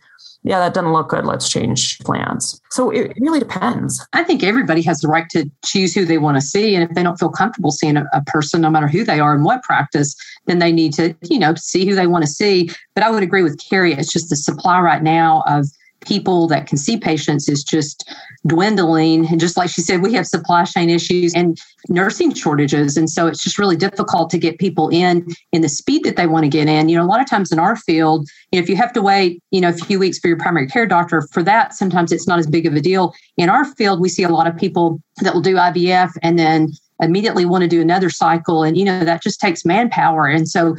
yeah, 0.45 0.59
that 0.59 0.73
doesn't 0.73 0.91
look 0.91 1.09
good. 1.09 1.25
Let's 1.25 1.49
change 1.49 1.97
plans. 1.99 2.59
So 2.69 2.89
it 2.89 3.13
really 3.19 3.39
depends. 3.39 4.05
I 4.11 4.25
think 4.25 4.43
everybody 4.43 4.81
has 4.81 4.99
the 4.99 5.07
right 5.07 5.29
to 5.29 5.49
choose 5.63 5.93
who 5.95 6.03
they 6.03 6.17
want 6.17 6.35
to 6.35 6.41
see. 6.41 6.75
And 6.75 6.83
if 6.83 6.93
they 6.93 7.01
don't 7.01 7.17
feel 7.17 7.29
comfortable 7.29 7.71
seeing 7.71 7.95
a, 7.95 8.03
a 8.11 8.21
person, 8.25 8.59
no 8.59 8.69
matter 8.69 8.87
who 8.87 9.05
they 9.05 9.21
are 9.21 9.33
and 9.33 9.45
what 9.45 9.63
practice, 9.63 10.15
then 10.45 10.59
they 10.59 10.73
need 10.73 10.91
to, 10.95 11.15
you 11.29 11.39
know, 11.39 11.55
see 11.55 11.85
who 11.85 11.95
they 11.95 12.07
want 12.07 12.25
to 12.25 12.29
see. 12.29 12.69
But 12.93 13.05
I 13.05 13.09
would 13.09 13.23
agree 13.23 13.43
with 13.43 13.57
Carrie. 13.57 13.93
It's 13.93 14.11
just 14.11 14.29
the 14.29 14.35
supply 14.35 14.81
right 14.81 15.01
now 15.01 15.43
of 15.47 15.67
people 16.05 16.47
that 16.47 16.67
can 16.67 16.77
see 16.77 16.97
patients 16.97 17.49
is 17.49 17.63
just 17.63 18.09
dwindling. 18.45 19.27
And 19.27 19.39
just 19.39 19.57
like 19.57 19.69
she 19.69 19.81
said, 19.81 20.01
we 20.01 20.13
have 20.13 20.27
supply 20.27 20.63
chain 20.65 20.89
issues 20.89 21.33
and 21.33 21.57
nursing 21.89 22.33
shortages. 22.33 22.97
And 22.97 23.09
so 23.09 23.27
it's 23.27 23.43
just 23.43 23.57
really 23.57 23.75
difficult 23.75 24.29
to 24.31 24.37
get 24.37 24.59
people 24.59 24.89
in 24.89 25.25
in 25.51 25.61
the 25.61 25.69
speed 25.69 26.03
that 26.03 26.15
they 26.15 26.27
want 26.27 26.43
to 26.43 26.49
get 26.49 26.67
in. 26.67 26.89
You 26.89 26.97
know, 26.97 27.03
a 27.03 27.07
lot 27.07 27.21
of 27.21 27.29
times 27.29 27.51
in 27.51 27.59
our 27.59 27.75
field, 27.75 28.27
if 28.51 28.69
you 28.69 28.75
have 28.75 28.93
to 28.93 29.01
wait, 29.01 29.41
you 29.51 29.61
know, 29.61 29.69
a 29.69 29.73
few 29.73 29.99
weeks 29.99 30.19
for 30.19 30.27
your 30.27 30.37
primary 30.37 30.67
care 30.67 30.85
doctor, 30.85 31.21
for 31.31 31.43
that, 31.43 31.73
sometimes 31.73 32.11
it's 32.11 32.27
not 32.27 32.39
as 32.39 32.47
big 32.47 32.65
of 32.65 32.73
a 32.73 32.81
deal. 32.81 33.13
In 33.37 33.49
our 33.49 33.65
field, 33.65 33.99
we 33.99 34.09
see 34.09 34.23
a 34.23 34.29
lot 34.29 34.47
of 34.47 34.55
people 34.55 35.01
that 35.21 35.33
will 35.33 35.41
do 35.41 35.55
IVF 35.55 36.11
and 36.21 36.37
then 36.37 36.69
immediately 37.01 37.45
want 37.45 37.63
to 37.63 37.67
do 37.67 37.81
another 37.81 38.09
cycle 38.09 38.63
and 38.63 38.77
you 38.77 38.85
know 38.85 39.03
that 39.03 39.21
just 39.21 39.39
takes 39.39 39.65
manpower 39.65 40.27
and 40.27 40.47
so 40.47 40.75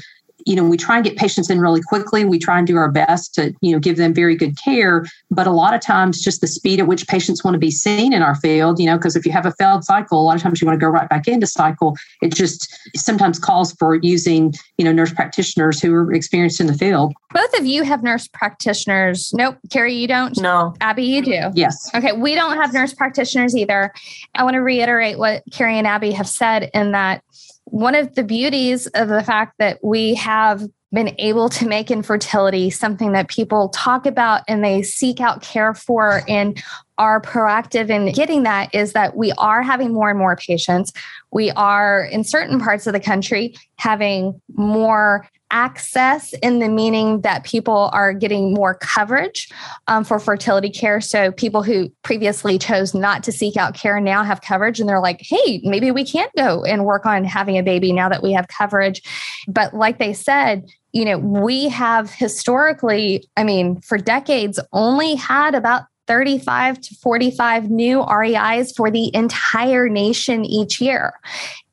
you 0.46 0.56
know, 0.56 0.64
we 0.64 0.76
try 0.76 0.96
and 0.96 1.04
get 1.04 1.16
patients 1.16 1.50
in 1.50 1.60
really 1.60 1.80
quickly. 1.82 2.24
We 2.24 2.38
try 2.38 2.58
and 2.58 2.66
do 2.66 2.76
our 2.76 2.90
best 2.90 3.34
to, 3.34 3.54
you 3.60 3.72
know, 3.72 3.78
give 3.78 3.96
them 3.96 4.14
very 4.14 4.36
good 4.36 4.56
care. 4.62 5.04
But 5.30 5.46
a 5.46 5.50
lot 5.50 5.74
of 5.74 5.80
times, 5.80 6.20
just 6.20 6.40
the 6.40 6.46
speed 6.46 6.80
at 6.80 6.86
which 6.86 7.06
patients 7.06 7.42
want 7.44 7.54
to 7.54 7.58
be 7.58 7.70
seen 7.70 8.12
in 8.12 8.22
our 8.22 8.34
field, 8.34 8.78
you 8.78 8.86
know, 8.86 8.96
because 8.96 9.16
if 9.16 9.24
you 9.24 9.32
have 9.32 9.46
a 9.46 9.52
failed 9.52 9.84
cycle, 9.84 10.20
a 10.20 10.22
lot 10.22 10.36
of 10.36 10.42
times 10.42 10.60
you 10.60 10.66
want 10.66 10.78
to 10.78 10.84
go 10.84 10.90
right 10.90 11.08
back 11.08 11.28
into 11.28 11.46
cycle. 11.46 11.96
It 12.22 12.34
just 12.34 12.72
sometimes 12.96 13.38
calls 13.38 13.72
for 13.74 13.96
using, 13.96 14.54
you 14.78 14.84
know, 14.84 14.92
nurse 14.92 15.12
practitioners 15.12 15.80
who 15.80 15.92
are 15.94 16.12
experienced 16.12 16.60
in 16.60 16.66
the 16.66 16.74
field. 16.74 17.14
Both 17.32 17.58
of 17.58 17.66
you 17.66 17.82
have 17.82 18.02
nurse 18.02 18.28
practitioners. 18.28 19.32
Nope. 19.34 19.58
Carrie, 19.70 19.94
you 19.94 20.06
don't? 20.06 20.38
No. 20.40 20.74
Abby, 20.80 21.04
you 21.04 21.22
do? 21.22 21.40
Yes. 21.54 21.90
Okay. 21.94 22.12
We 22.12 22.34
don't 22.34 22.56
have 22.56 22.72
nurse 22.72 22.94
practitioners 22.94 23.56
either. 23.56 23.92
I 24.34 24.44
want 24.44 24.54
to 24.54 24.60
reiterate 24.60 25.18
what 25.18 25.42
Carrie 25.50 25.78
and 25.78 25.86
Abby 25.86 26.12
have 26.12 26.28
said 26.28 26.70
in 26.74 26.92
that 26.92 27.22
one 27.66 27.94
of 27.94 28.14
the 28.14 28.22
beauties 28.22 28.86
of 28.88 29.08
the 29.08 29.22
fact 29.22 29.54
that 29.58 29.78
we 29.82 30.14
have 30.14 30.68
been 30.92 31.14
able 31.18 31.48
to 31.48 31.66
make 31.66 31.90
infertility 31.90 32.70
something 32.70 33.12
that 33.12 33.28
people 33.28 33.68
talk 33.70 34.06
about 34.06 34.42
and 34.46 34.64
they 34.64 34.80
seek 34.80 35.20
out 35.20 35.42
care 35.42 35.74
for 35.74 36.22
and 36.28 36.62
are 36.98 37.20
proactive 37.20 37.90
in 37.90 38.12
getting 38.12 38.44
that 38.44 38.72
is 38.72 38.92
that 38.92 39.16
we 39.16 39.32
are 39.32 39.62
having 39.62 39.92
more 39.92 40.08
and 40.08 40.18
more 40.18 40.36
patients. 40.36 40.92
We 41.32 41.50
are 41.50 42.04
in 42.04 42.22
certain 42.22 42.60
parts 42.60 42.86
of 42.86 42.92
the 42.92 43.00
country 43.00 43.56
having 43.76 44.40
more 44.54 45.28
access 45.54 46.32
in 46.42 46.58
the 46.58 46.68
meaning 46.68 47.20
that 47.20 47.44
people 47.44 47.88
are 47.92 48.12
getting 48.12 48.52
more 48.52 48.74
coverage 48.74 49.48
um, 49.86 50.02
for 50.02 50.18
fertility 50.18 50.68
care. 50.68 51.00
So 51.00 51.30
people 51.30 51.62
who 51.62 51.90
previously 52.02 52.58
chose 52.58 52.92
not 52.92 53.22
to 53.22 53.32
seek 53.32 53.56
out 53.56 53.72
care 53.72 54.00
now 54.00 54.24
have 54.24 54.40
coverage 54.40 54.80
and 54.80 54.88
they're 54.88 55.00
like, 55.00 55.20
hey, 55.22 55.60
maybe 55.62 55.92
we 55.92 56.04
can't 56.04 56.32
go 56.36 56.64
and 56.64 56.84
work 56.84 57.06
on 57.06 57.24
having 57.24 57.56
a 57.56 57.62
baby 57.62 57.92
now 57.92 58.08
that 58.08 58.22
we 58.22 58.32
have 58.32 58.48
coverage. 58.48 59.00
But 59.46 59.72
like 59.72 59.98
they 59.98 60.12
said, 60.12 60.66
you 60.92 61.04
know, 61.04 61.18
we 61.18 61.68
have 61.68 62.10
historically, 62.10 63.24
I 63.36 63.44
mean, 63.44 63.80
for 63.80 63.96
decades 63.96 64.58
only 64.72 65.14
had 65.14 65.54
about 65.54 65.84
35 66.06 66.80
to 66.80 66.94
45 66.96 67.70
new 67.70 68.04
REIs 68.04 68.72
for 68.72 68.90
the 68.90 69.14
entire 69.14 69.88
nation 69.88 70.44
each 70.44 70.80
year. 70.80 71.14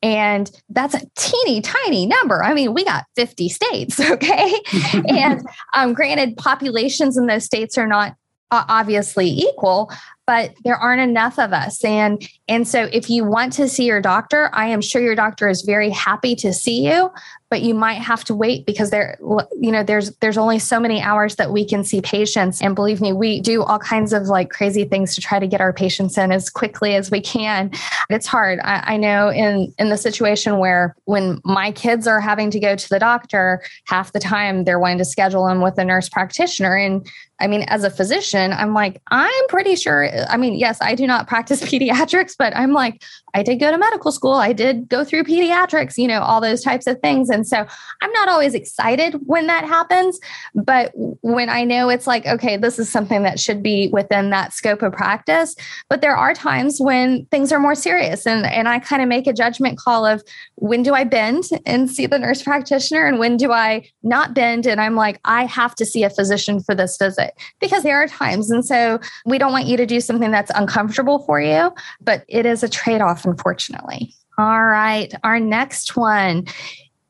And 0.02 0.50
that's 0.68 0.94
a 0.94 1.02
teeny 1.16 1.60
tiny 1.60 2.06
number. 2.06 2.42
I 2.42 2.54
mean, 2.54 2.74
we 2.74 2.84
got 2.84 3.04
50 3.16 3.48
states, 3.48 4.00
okay? 4.10 4.54
and 5.08 5.46
um, 5.74 5.92
granted, 5.92 6.36
populations 6.36 7.16
in 7.16 7.26
those 7.26 7.44
states 7.44 7.78
are 7.78 7.86
not 7.86 8.16
uh, 8.50 8.64
obviously 8.68 9.28
equal, 9.28 9.90
but 10.26 10.54
there 10.64 10.76
aren't 10.76 11.00
enough 11.00 11.38
of 11.38 11.52
us. 11.52 11.84
And 11.84 12.26
and 12.48 12.66
so 12.66 12.88
if 12.92 13.10
you 13.10 13.24
want 13.24 13.52
to 13.54 13.68
see 13.68 13.84
your 13.84 14.00
doctor, 14.00 14.50
I 14.52 14.66
am 14.68 14.80
sure 14.80 15.02
your 15.02 15.14
doctor 15.14 15.48
is 15.48 15.62
very 15.62 15.90
happy 15.90 16.34
to 16.36 16.52
see 16.52 16.86
you, 16.86 17.10
but 17.52 17.60
you 17.60 17.74
might 17.74 18.00
have 18.00 18.24
to 18.24 18.34
wait 18.34 18.64
because 18.64 18.88
there 18.88 19.18
you 19.60 19.70
know 19.70 19.82
there's 19.82 20.10
there's 20.22 20.38
only 20.38 20.58
so 20.58 20.80
many 20.80 21.02
hours 21.02 21.36
that 21.36 21.52
we 21.52 21.66
can 21.66 21.84
see 21.84 22.00
patients 22.00 22.62
and 22.62 22.74
believe 22.74 23.02
me 23.02 23.12
we 23.12 23.42
do 23.42 23.62
all 23.62 23.78
kinds 23.78 24.14
of 24.14 24.22
like 24.22 24.48
crazy 24.48 24.86
things 24.86 25.14
to 25.14 25.20
try 25.20 25.38
to 25.38 25.46
get 25.46 25.60
our 25.60 25.70
patients 25.70 26.16
in 26.16 26.32
as 26.32 26.48
quickly 26.48 26.94
as 26.94 27.10
we 27.10 27.20
can 27.20 27.70
it's 28.08 28.26
hard 28.26 28.58
i, 28.60 28.94
I 28.94 28.96
know 28.96 29.28
in 29.28 29.70
in 29.78 29.90
the 29.90 29.98
situation 29.98 30.56
where 30.60 30.96
when 31.04 31.42
my 31.44 31.72
kids 31.72 32.06
are 32.06 32.20
having 32.20 32.50
to 32.52 32.58
go 32.58 32.74
to 32.74 32.88
the 32.88 32.98
doctor 32.98 33.62
half 33.84 34.12
the 34.12 34.20
time 34.20 34.64
they're 34.64 34.80
wanting 34.80 34.98
to 34.98 35.04
schedule 35.04 35.46
them 35.46 35.60
with 35.60 35.76
a 35.76 35.84
nurse 35.84 36.08
practitioner 36.08 36.74
and 36.74 37.06
I 37.40 37.48
mean, 37.48 37.62
as 37.62 37.82
a 37.82 37.90
physician, 37.90 38.52
I'm 38.52 38.72
like, 38.72 39.02
I'm 39.10 39.48
pretty 39.48 39.74
sure. 39.74 40.04
I 40.28 40.36
mean, 40.36 40.54
yes, 40.54 40.78
I 40.80 40.94
do 40.94 41.06
not 41.06 41.26
practice 41.26 41.62
pediatrics, 41.70 42.34
but 42.38 42.54
I'm 42.56 42.72
like, 42.72 43.02
I 43.34 43.42
did 43.42 43.56
go 43.56 43.70
to 43.70 43.78
medical 43.78 44.12
school. 44.12 44.34
I 44.34 44.52
did 44.52 44.88
go 44.88 45.04
through 45.04 45.24
pediatrics, 45.24 45.96
you 45.96 46.06
know, 46.06 46.20
all 46.20 46.40
those 46.40 46.62
types 46.62 46.86
of 46.86 47.00
things. 47.00 47.30
And 47.30 47.46
so 47.46 47.66
I'm 48.02 48.12
not 48.12 48.28
always 48.28 48.54
excited 48.54 49.14
when 49.26 49.46
that 49.46 49.64
happens. 49.64 50.20
But 50.54 50.92
when 50.94 51.48
I 51.48 51.64
know 51.64 51.88
it's 51.88 52.06
like, 52.06 52.26
okay, 52.26 52.56
this 52.56 52.78
is 52.78 52.90
something 52.90 53.22
that 53.22 53.40
should 53.40 53.62
be 53.62 53.88
within 53.92 54.30
that 54.30 54.52
scope 54.52 54.82
of 54.82 54.92
practice. 54.92 55.56
But 55.88 56.02
there 56.02 56.16
are 56.16 56.34
times 56.34 56.78
when 56.78 57.24
things 57.26 57.52
are 57.52 57.58
more 57.58 57.74
serious. 57.74 58.26
And, 58.26 58.44
and 58.44 58.68
I 58.68 58.78
kind 58.78 59.00
of 59.00 59.08
make 59.08 59.26
a 59.26 59.32
judgment 59.32 59.78
call 59.78 60.04
of 60.04 60.22
when 60.56 60.82
do 60.82 60.92
I 60.92 61.04
bend 61.04 61.44
and 61.64 61.90
see 61.90 62.06
the 62.06 62.18
nurse 62.18 62.42
practitioner 62.42 63.06
and 63.06 63.18
when 63.18 63.38
do 63.38 63.50
I 63.50 63.88
not 64.02 64.34
bend? 64.34 64.66
And 64.66 64.80
I'm 64.80 64.94
like, 64.94 65.20
I 65.24 65.46
have 65.46 65.74
to 65.76 65.86
see 65.86 66.04
a 66.04 66.10
physician 66.10 66.60
for 66.60 66.74
this 66.74 66.98
visit 66.98 67.32
because 67.60 67.82
there 67.82 67.96
are 67.96 68.06
times. 68.08 68.50
And 68.50 68.64
so 68.64 69.00
we 69.24 69.38
don't 69.38 69.52
want 69.52 69.66
you 69.66 69.78
to 69.78 69.86
do 69.86 70.00
something 70.00 70.30
that's 70.30 70.50
uncomfortable 70.54 71.20
for 71.20 71.40
you, 71.40 71.72
but 72.02 72.24
it 72.28 72.44
is 72.44 72.62
a 72.62 72.68
trade 72.68 73.00
off 73.00 73.21
unfortunately. 73.24 74.14
All 74.38 74.64
right, 74.64 75.12
our 75.24 75.38
next 75.38 75.96
one 75.96 76.46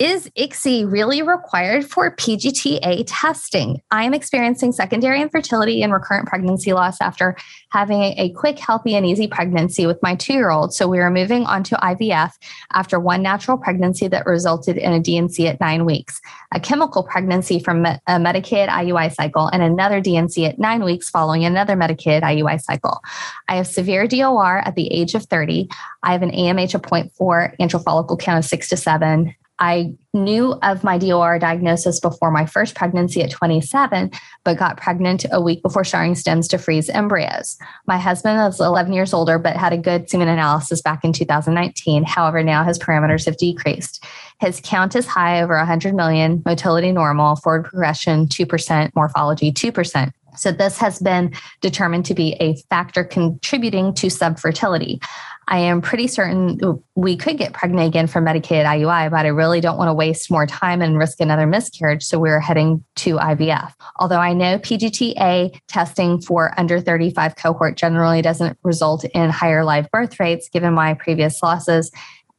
is 0.02 0.28
ICSI 0.36 0.90
really 0.90 1.22
required 1.22 1.88
for 1.88 2.16
PGTA 2.16 3.04
testing? 3.06 3.80
I 3.92 4.02
am 4.02 4.14
experiencing 4.14 4.72
secondary 4.72 5.22
infertility 5.22 5.80
and 5.84 5.92
recurrent 5.92 6.26
pregnancy 6.26 6.72
loss 6.72 7.00
after 7.00 7.36
having 7.70 8.02
a 8.02 8.30
quick, 8.30 8.58
healthy, 8.58 8.96
and 8.96 9.06
easy 9.06 9.28
pregnancy 9.28 9.86
with 9.86 10.02
my 10.02 10.16
two 10.16 10.32
year 10.32 10.50
old. 10.50 10.74
So 10.74 10.88
we 10.88 10.98
are 10.98 11.08
moving 11.08 11.46
on 11.46 11.62
to 11.64 11.76
IVF 11.76 12.32
after 12.72 12.98
one 12.98 13.22
natural 13.22 13.56
pregnancy 13.56 14.08
that 14.08 14.26
resulted 14.26 14.76
in 14.76 14.92
a 14.92 14.98
D&C 14.98 15.46
at 15.46 15.60
nine 15.60 15.84
weeks, 15.84 16.20
a 16.52 16.58
chemical 16.58 17.04
pregnancy 17.04 17.60
from 17.60 17.86
a 17.86 18.18
medicated 18.18 18.70
IUI 18.70 19.14
cycle, 19.14 19.46
and 19.46 19.62
another 19.62 20.00
D&C 20.00 20.46
at 20.46 20.58
nine 20.58 20.82
weeks 20.82 21.10
following 21.10 21.44
another 21.44 21.76
medicated 21.76 22.24
IUI 22.24 22.60
cycle. 22.60 23.00
I 23.46 23.54
have 23.54 23.68
severe 23.68 24.08
DOR 24.08 24.62
at 24.64 24.74
the 24.74 24.92
age 24.92 25.14
of 25.14 25.26
30. 25.26 25.68
I 26.02 26.10
have 26.10 26.22
an 26.22 26.32
AMH 26.32 26.74
of 26.74 26.82
0.4, 26.82 27.56
antral 27.60 27.84
follicle 27.84 28.16
count 28.16 28.44
of 28.44 28.48
six 28.48 28.68
to 28.70 28.76
seven, 28.76 29.36
I 29.62 29.94
knew 30.12 30.54
of 30.54 30.82
my 30.82 30.98
DOR 30.98 31.38
diagnosis 31.38 32.00
before 32.00 32.32
my 32.32 32.46
first 32.46 32.74
pregnancy 32.74 33.22
at 33.22 33.30
27, 33.30 34.10
but 34.42 34.58
got 34.58 34.76
pregnant 34.76 35.24
a 35.30 35.40
week 35.40 35.62
before 35.62 35.84
showing 35.84 36.14
stims 36.14 36.48
to 36.48 36.58
freeze 36.58 36.90
embryos. 36.90 37.56
My 37.86 37.96
husband 37.96 38.40
is 38.52 38.58
11 38.58 38.92
years 38.92 39.14
older, 39.14 39.38
but 39.38 39.56
had 39.56 39.72
a 39.72 39.78
good 39.78 40.10
semen 40.10 40.26
analysis 40.26 40.82
back 40.82 41.04
in 41.04 41.12
2019. 41.12 42.02
However, 42.02 42.42
now 42.42 42.64
his 42.64 42.76
parameters 42.76 43.24
have 43.26 43.36
decreased. 43.36 44.04
His 44.40 44.60
count 44.64 44.96
is 44.96 45.06
high 45.06 45.40
over 45.40 45.56
100 45.56 45.94
million, 45.94 46.42
motility 46.44 46.90
normal, 46.90 47.36
forward 47.36 47.66
progression 47.66 48.26
2%, 48.26 48.90
morphology 48.96 49.52
2%. 49.52 50.12
So, 50.34 50.50
this 50.50 50.78
has 50.78 50.98
been 50.98 51.34
determined 51.60 52.06
to 52.06 52.14
be 52.14 52.34
a 52.40 52.56
factor 52.70 53.04
contributing 53.04 53.92
to 53.94 54.06
subfertility. 54.06 55.02
I 55.48 55.58
am 55.58 55.80
pretty 55.80 56.06
certain 56.06 56.58
we 56.94 57.16
could 57.16 57.38
get 57.38 57.52
pregnant 57.52 57.88
again 57.88 58.06
from 58.06 58.24
medicated 58.24 58.66
IUI, 58.66 59.10
but 59.10 59.26
I 59.26 59.30
really 59.30 59.60
don't 59.60 59.76
want 59.76 59.88
to 59.88 59.94
waste 59.94 60.30
more 60.30 60.46
time 60.46 60.80
and 60.80 60.98
risk 60.98 61.20
another 61.20 61.46
miscarriage. 61.46 62.04
So 62.04 62.18
we're 62.18 62.40
heading 62.40 62.84
to 62.96 63.16
IVF. 63.16 63.72
Although 63.96 64.20
I 64.20 64.32
know 64.32 64.58
PGTA 64.58 65.58
testing 65.68 66.20
for 66.20 66.52
under 66.58 66.80
35 66.80 67.36
cohort 67.36 67.76
generally 67.76 68.22
doesn't 68.22 68.58
result 68.62 69.04
in 69.04 69.30
higher 69.30 69.64
live 69.64 69.90
birth 69.90 70.18
rates, 70.20 70.48
given 70.48 70.74
my 70.74 70.94
previous 70.94 71.42
losses 71.42 71.90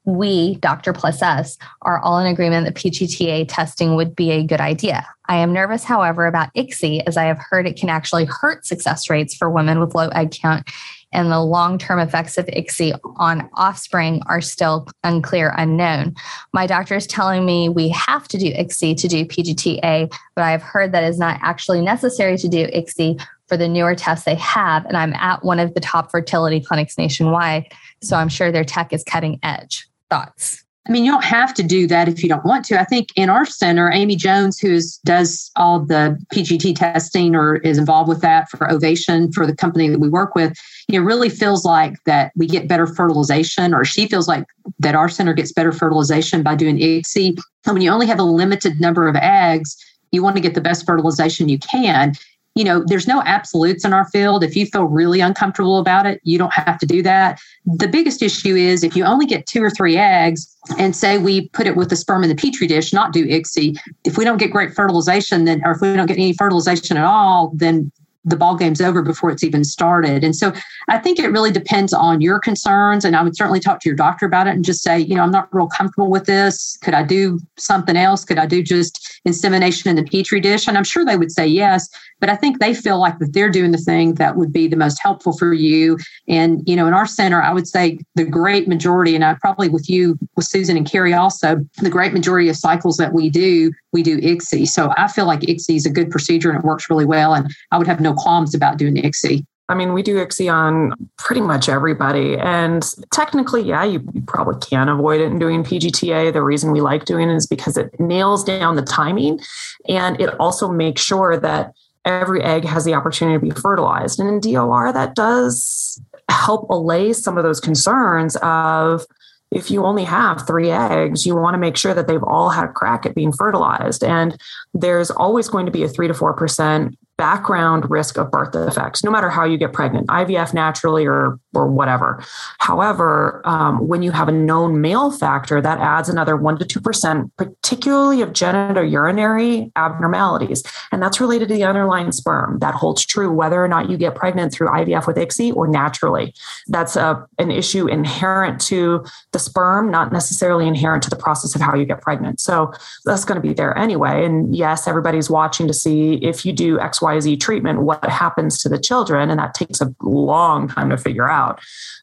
we, 0.05 0.55
Doctor 0.55 0.93
plus 0.93 1.21
us, 1.21 1.57
are 1.83 1.99
all 1.99 2.19
in 2.19 2.27
agreement 2.27 2.65
that 2.65 2.75
PGTA 2.75 3.45
testing 3.47 3.95
would 3.95 4.15
be 4.15 4.31
a 4.31 4.43
good 4.43 4.59
idea. 4.59 5.07
I 5.29 5.37
am 5.37 5.53
nervous, 5.53 5.83
however, 5.83 6.25
about 6.27 6.53
ICSI, 6.55 7.03
as 7.07 7.15
I 7.15 7.23
have 7.23 7.39
heard 7.39 7.65
it 7.65 7.77
can 7.77 7.89
actually 7.89 8.25
hurt 8.25 8.65
success 8.65 9.09
rates 9.09 9.33
for 9.33 9.49
women 9.49 9.79
with 9.79 9.95
low 9.95 10.09
egg 10.09 10.31
count 10.31 10.69
and 11.13 11.31
the 11.31 11.39
long 11.39 11.77
term 11.77 11.99
effects 11.99 12.37
of 12.37 12.45
ICSI 12.47 12.99
on 13.17 13.49
offspring 13.53 14.21
are 14.25 14.41
still 14.41 14.87
unclear, 15.03 15.53
unknown. 15.57 16.15
My 16.53 16.67
doctor 16.67 16.95
is 16.95 17.07
telling 17.07 17.45
me 17.45 17.69
we 17.69 17.89
have 17.89 18.27
to 18.29 18.37
do 18.37 18.51
ICSI 18.51 18.97
to 18.97 19.07
do 19.07 19.25
PGTA, 19.25 20.13
but 20.35 20.43
I've 20.43 20.63
heard 20.63 20.91
that 20.91 21.03
is 21.03 21.19
not 21.19 21.39
actually 21.41 21.81
necessary 21.81 22.37
to 22.37 22.47
do 22.47 22.67
ICSI 22.67 23.23
for 23.47 23.57
the 23.57 23.67
newer 23.67 23.95
tests 23.95 24.25
they 24.25 24.35
have. 24.35 24.85
And 24.85 24.97
I'm 24.97 25.13
at 25.13 25.43
one 25.43 25.59
of 25.59 25.73
the 25.73 25.79
top 25.79 26.11
fertility 26.11 26.59
clinics 26.59 26.97
nationwide. 26.97 27.71
So 28.01 28.17
I'm 28.17 28.29
sure 28.29 28.51
their 28.51 28.63
tech 28.63 28.93
is 28.93 29.03
cutting 29.03 29.39
edge. 29.43 29.87
Thoughts? 30.09 30.62
I 30.87 30.91
mean, 30.91 31.05
you 31.05 31.11
don't 31.11 31.23
have 31.23 31.53
to 31.53 31.63
do 31.63 31.87
that 31.87 32.09
if 32.09 32.21
you 32.21 32.27
don't 32.27 32.43
want 32.43 32.65
to. 32.65 32.79
I 32.79 32.83
think 32.83 33.07
in 33.15 33.29
our 33.29 33.45
center, 33.45 33.89
Amy 33.89 34.17
Jones, 34.17 34.59
who 34.59 34.79
does 35.05 35.49
all 35.55 35.79
the 35.79 36.19
PGT 36.33 36.75
testing 36.75 37.35
or 37.35 37.55
is 37.57 37.77
involved 37.77 38.09
with 38.09 38.19
that 38.19 38.49
for 38.49 38.69
Ovation 38.69 39.31
for 39.31 39.45
the 39.45 39.55
company 39.55 39.87
that 39.87 39.99
we 39.99 40.09
work 40.09 40.35
with, 40.35 40.57
you 40.89 40.99
know, 40.99 41.05
really 41.05 41.29
feels 41.29 41.63
like 41.63 41.95
that 42.05 42.33
we 42.35 42.47
get 42.47 42.67
better 42.67 42.85
fertilization, 42.85 43.73
or 43.73 43.85
she 43.85 44.07
feels 44.07 44.27
like 44.27 44.45
that 44.79 44.93
our 44.93 45.07
center 45.07 45.33
gets 45.33 45.53
better 45.53 45.71
fertilization 45.71 46.43
by 46.43 46.53
doing 46.53 46.77
ICSI. 46.77 47.37
And 47.65 47.75
when 47.75 47.81
you 47.81 47.89
only 47.89 48.07
have 48.07 48.19
a 48.19 48.23
limited 48.23 48.81
number 48.81 49.07
of 49.07 49.15
eggs, 49.15 49.77
you 50.11 50.21
want 50.21 50.35
to 50.35 50.41
get 50.41 50.53
the 50.53 50.61
best 50.61 50.85
fertilization 50.85 51.47
you 51.47 51.59
can 51.59 52.13
you 52.55 52.63
know, 52.63 52.83
there's 52.85 53.07
no 53.07 53.21
absolutes 53.23 53.83
in 53.83 53.93
our 53.93 54.07
field. 54.09 54.43
If 54.43 54.55
you 54.55 54.65
feel 54.65 54.85
really 54.85 55.21
uncomfortable 55.21 55.79
about 55.79 56.05
it, 56.05 56.21
you 56.23 56.37
don't 56.37 56.53
have 56.53 56.77
to 56.79 56.85
do 56.85 57.01
that. 57.01 57.39
The 57.65 57.87
biggest 57.87 58.21
issue 58.21 58.55
is 58.55 58.83
if 58.83 58.95
you 58.95 59.05
only 59.05 59.25
get 59.25 59.47
two 59.47 59.63
or 59.63 59.71
three 59.71 59.97
eggs, 59.97 60.53
and 60.77 60.95
say 60.95 61.17
we 61.17 61.49
put 61.49 61.67
it 61.67 61.75
with 61.75 61.89
the 61.89 61.95
sperm 61.95 62.23
in 62.23 62.29
the 62.29 62.35
petri 62.35 62.67
dish, 62.67 62.93
not 62.93 63.11
do 63.11 63.25
ICSI. 63.25 63.77
If 64.05 64.17
we 64.17 64.23
don't 64.23 64.37
get 64.37 64.51
great 64.51 64.73
fertilization, 64.73 65.45
then 65.45 65.61
or 65.65 65.71
if 65.71 65.81
we 65.81 65.93
don't 65.93 66.05
get 66.05 66.17
any 66.17 66.33
fertilization 66.33 66.95
at 66.97 67.03
all, 67.03 67.51
then 67.55 67.91
the 68.25 68.37
ball 68.37 68.55
game's 68.55 68.81
over 68.81 69.01
before 69.01 69.31
it's 69.31 69.43
even 69.43 69.63
started. 69.63 70.23
And 70.23 70.35
so 70.35 70.53
I 70.87 70.97
think 70.97 71.19
it 71.19 71.31
really 71.31 71.51
depends 71.51 71.93
on 71.93 72.21
your 72.21 72.39
concerns. 72.39 73.03
And 73.03 73.15
I 73.15 73.23
would 73.23 73.35
certainly 73.35 73.59
talk 73.59 73.79
to 73.81 73.89
your 73.89 73.95
doctor 73.95 74.25
about 74.25 74.47
it 74.47 74.51
and 74.51 74.63
just 74.63 74.81
say, 74.81 74.99
you 74.99 75.15
know, 75.15 75.23
I'm 75.23 75.31
not 75.31 75.53
real 75.53 75.67
comfortable 75.67 76.09
with 76.09 76.25
this. 76.25 76.77
Could 76.81 76.93
I 76.93 77.03
do 77.03 77.39
something 77.57 77.97
else? 77.97 78.23
Could 78.23 78.37
I 78.37 78.45
do 78.45 78.63
just 78.63 79.21
insemination 79.25 79.89
in 79.89 79.95
the 79.95 80.09
petri 80.09 80.39
dish? 80.39 80.67
And 80.67 80.77
I'm 80.77 80.83
sure 80.83 81.03
they 81.03 81.17
would 81.17 81.31
say 81.31 81.45
yes, 81.45 81.89
but 82.19 82.29
I 82.29 82.35
think 82.35 82.59
they 82.59 82.73
feel 82.73 82.99
like 82.99 83.19
that 83.19 83.33
they're 83.33 83.49
doing 83.49 83.71
the 83.71 83.77
thing 83.77 84.13
that 84.15 84.37
would 84.37 84.53
be 84.53 84.67
the 84.67 84.77
most 84.77 85.01
helpful 85.01 85.37
for 85.37 85.53
you. 85.53 85.97
And, 86.27 86.61
you 86.65 86.75
know, 86.75 86.87
in 86.87 86.93
our 86.93 87.05
center, 87.05 87.41
I 87.41 87.51
would 87.51 87.67
say 87.67 87.99
the 88.15 88.23
great 88.23 88.67
majority, 88.67 89.15
and 89.15 89.25
I 89.25 89.35
probably 89.41 89.67
with 89.67 89.89
you, 89.89 90.17
with 90.37 90.45
Susan 90.45 90.77
and 90.77 90.89
Carrie 90.89 91.13
also, 91.13 91.57
the 91.81 91.89
great 91.89 92.13
majority 92.13 92.47
of 92.47 92.55
cycles 92.55 92.95
that 92.97 93.13
we 93.13 93.29
do, 93.29 93.71
we 93.91 94.03
do 94.03 94.19
ICSI. 94.19 94.67
So 94.67 94.93
I 94.95 95.07
feel 95.07 95.25
like 95.25 95.41
ICSI 95.41 95.75
is 95.75 95.85
a 95.85 95.89
good 95.89 96.09
procedure 96.09 96.49
and 96.49 96.59
it 96.59 96.65
works 96.65 96.89
really 96.89 97.05
well. 97.05 97.33
And 97.33 97.53
I 97.71 97.77
would 97.77 97.87
have 97.87 97.99
no 97.99 98.12
qualms 98.15 98.53
about 98.53 98.77
doing 98.77 98.95
ICSI. 98.95 99.45
I 99.69 99.75
mean, 99.75 99.93
we 99.93 100.03
do 100.03 100.17
ICSI 100.17 100.53
on 100.53 100.93
pretty 101.17 101.41
much 101.41 101.69
everybody. 101.69 102.37
And 102.37 102.83
technically, 103.11 103.61
yeah, 103.61 103.83
you, 103.83 104.05
you, 104.13 104.21
probably 104.27 104.59
can 104.59 104.89
avoid 104.89 105.21
it 105.21 105.31
in 105.31 105.39
doing 105.39 105.63
PGTA. 105.63 106.33
The 106.33 106.43
reason 106.43 106.71
we 106.71 106.81
like 106.81 107.05
doing 107.05 107.29
it 107.29 107.35
is 107.35 107.47
because 107.47 107.77
it 107.77 107.97
nails 107.99 108.43
down 108.43 108.75
the 108.75 108.81
timing 108.81 109.39
and 109.87 110.19
it 110.19 110.37
also 110.39 110.69
makes 110.69 111.01
sure 111.01 111.39
that 111.39 111.73
every 112.05 112.43
egg 112.43 112.65
has 112.65 112.83
the 112.83 112.93
opportunity 112.93 113.39
to 113.39 113.53
be 113.53 113.61
fertilized. 113.61 114.19
And 114.19 114.29
in 114.29 114.53
DOR, 114.53 114.91
that 114.91 115.15
does 115.15 116.01
help 116.29 116.69
allay 116.69 117.13
some 117.13 117.37
of 117.37 117.43
those 117.43 117.59
concerns 117.59 118.35
of 118.37 119.05
if 119.51 119.69
you 119.69 119.85
only 119.85 120.03
have 120.03 120.45
three 120.45 120.71
eggs, 120.71 121.25
you 121.25 121.35
want 121.35 121.53
to 121.53 121.59
make 121.59 121.77
sure 121.77 121.93
that 121.93 122.07
they've 122.07 122.23
all 122.23 122.49
had 122.49 122.65
a 122.65 122.73
crack 122.73 123.05
at 123.05 123.15
being 123.15 123.31
fertilized. 123.31 124.03
And 124.03 124.35
there's 124.73 125.11
always 125.11 125.47
going 125.47 125.65
to 125.67 125.71
be 125.71 125.83
a 125.83 125.87
three 125.87 126.07
to 126.07 126.13
4% 126.13 126.95
background 127.17 127.89
risk 127.89 128.17
of 128.17 128.31
birth 128.31 128.51
defects, 128.51 129.03
no 129.03 129.11
matter 129.11 129.29
how 129.29 129.45
you 129.45 129.57
get 129.57 129.73
pregnant, 129.73 130.07
IVF 130.07 130.53
naturally 130.53 131.05
or 131.05 131.39
or 131.53 131.67
whatever. 131.67 132.23
However, 132.59 133.41
um, 133.45 133.87
when 133.87 134.03
you 134.03 134.11
have 134.11 134.27
a 134.27 134.31
known 134.31 134.81
male 134.81 135.11
factor, 135.11 135.61
that 135.61 135.79
adds 135.79 136.09
another 136.09 136.35
one 136.35 136.57
to 136.59 136.65
two 136.65 136.81
percent, 136.81 137.35
particularly 137.37 138.21
of 138.21 138.33
genital 138.33 138.83
urinary 138.83 139.71
abnormalities, 139.75 140.63
and 140.91 141.01
that's 141.01 141.19
related 141.19 141.47
to 141.49 141.53
the 141.53 141.63
underlying 141.63 142.11
sperm. 142.11 142.59
That 142.59 142.75
holds 142.75 143.05
true 143.05 143.31
whether 143.31 143.63
or 143.63 143.67
not 143.67 143.89
you 143.89 143.97
get 143.97 144.15
pregnant 144.15 144.53
through 144.53 144.67
IVF 144.67 145.07
with 145.07 145.17
ICSI 145.17 145.55
or 145.55 145.67
naturally. 145.67 146.33
That's 146.67 146.95
a, 146.95 147.25
an 147.39 147.51
issue 147.51 147.87
inherent 147.87 148.59
to 148.61 149.05
the 149.31 149.39
sperm, 149.39 149.91
not 149.91 150.11
necessarily 150.11 150.67
inherent 150.67 151.03
to 151.03 151.09
the 151.09 151.15
process 151.15 151.55
of 151.55 151.61
how 151.61 151.75
you 151.75 151.85
get 151.85 152.01
pregnant. 152.01 152.39
So 152.39 152.71
that's 153.05 153.25
going 153.25 153.41
to 153.41 153.47
be 153.47 153.53
there 153.53 153.77
anyway. 153.77 154.25
And 154.25 154.55
yes, 154.55 154.87
everybody's 154.87 155.29
watching 155.29 155.67
to 155.67 155.73
see 155.73 156.15
if 156.15 156.45
you 156.45 156.53
do 156.53 156.77
XYZ 156.77 157.39
treatment, 157.39 157.81
what 157.81 158.03
happens 158.09 158.57
to 158.59 158.69
the 158.69 158.79
children. 158.79 159.29
And 159.29 159.39
that 159.39 159.53
takes 159.53 159.81
a 159.81 159.93
long 160.01 160.67
time 160.67 160.89
to 160.89 160.97
figure 160.97 161.29
out. 161.29 161.42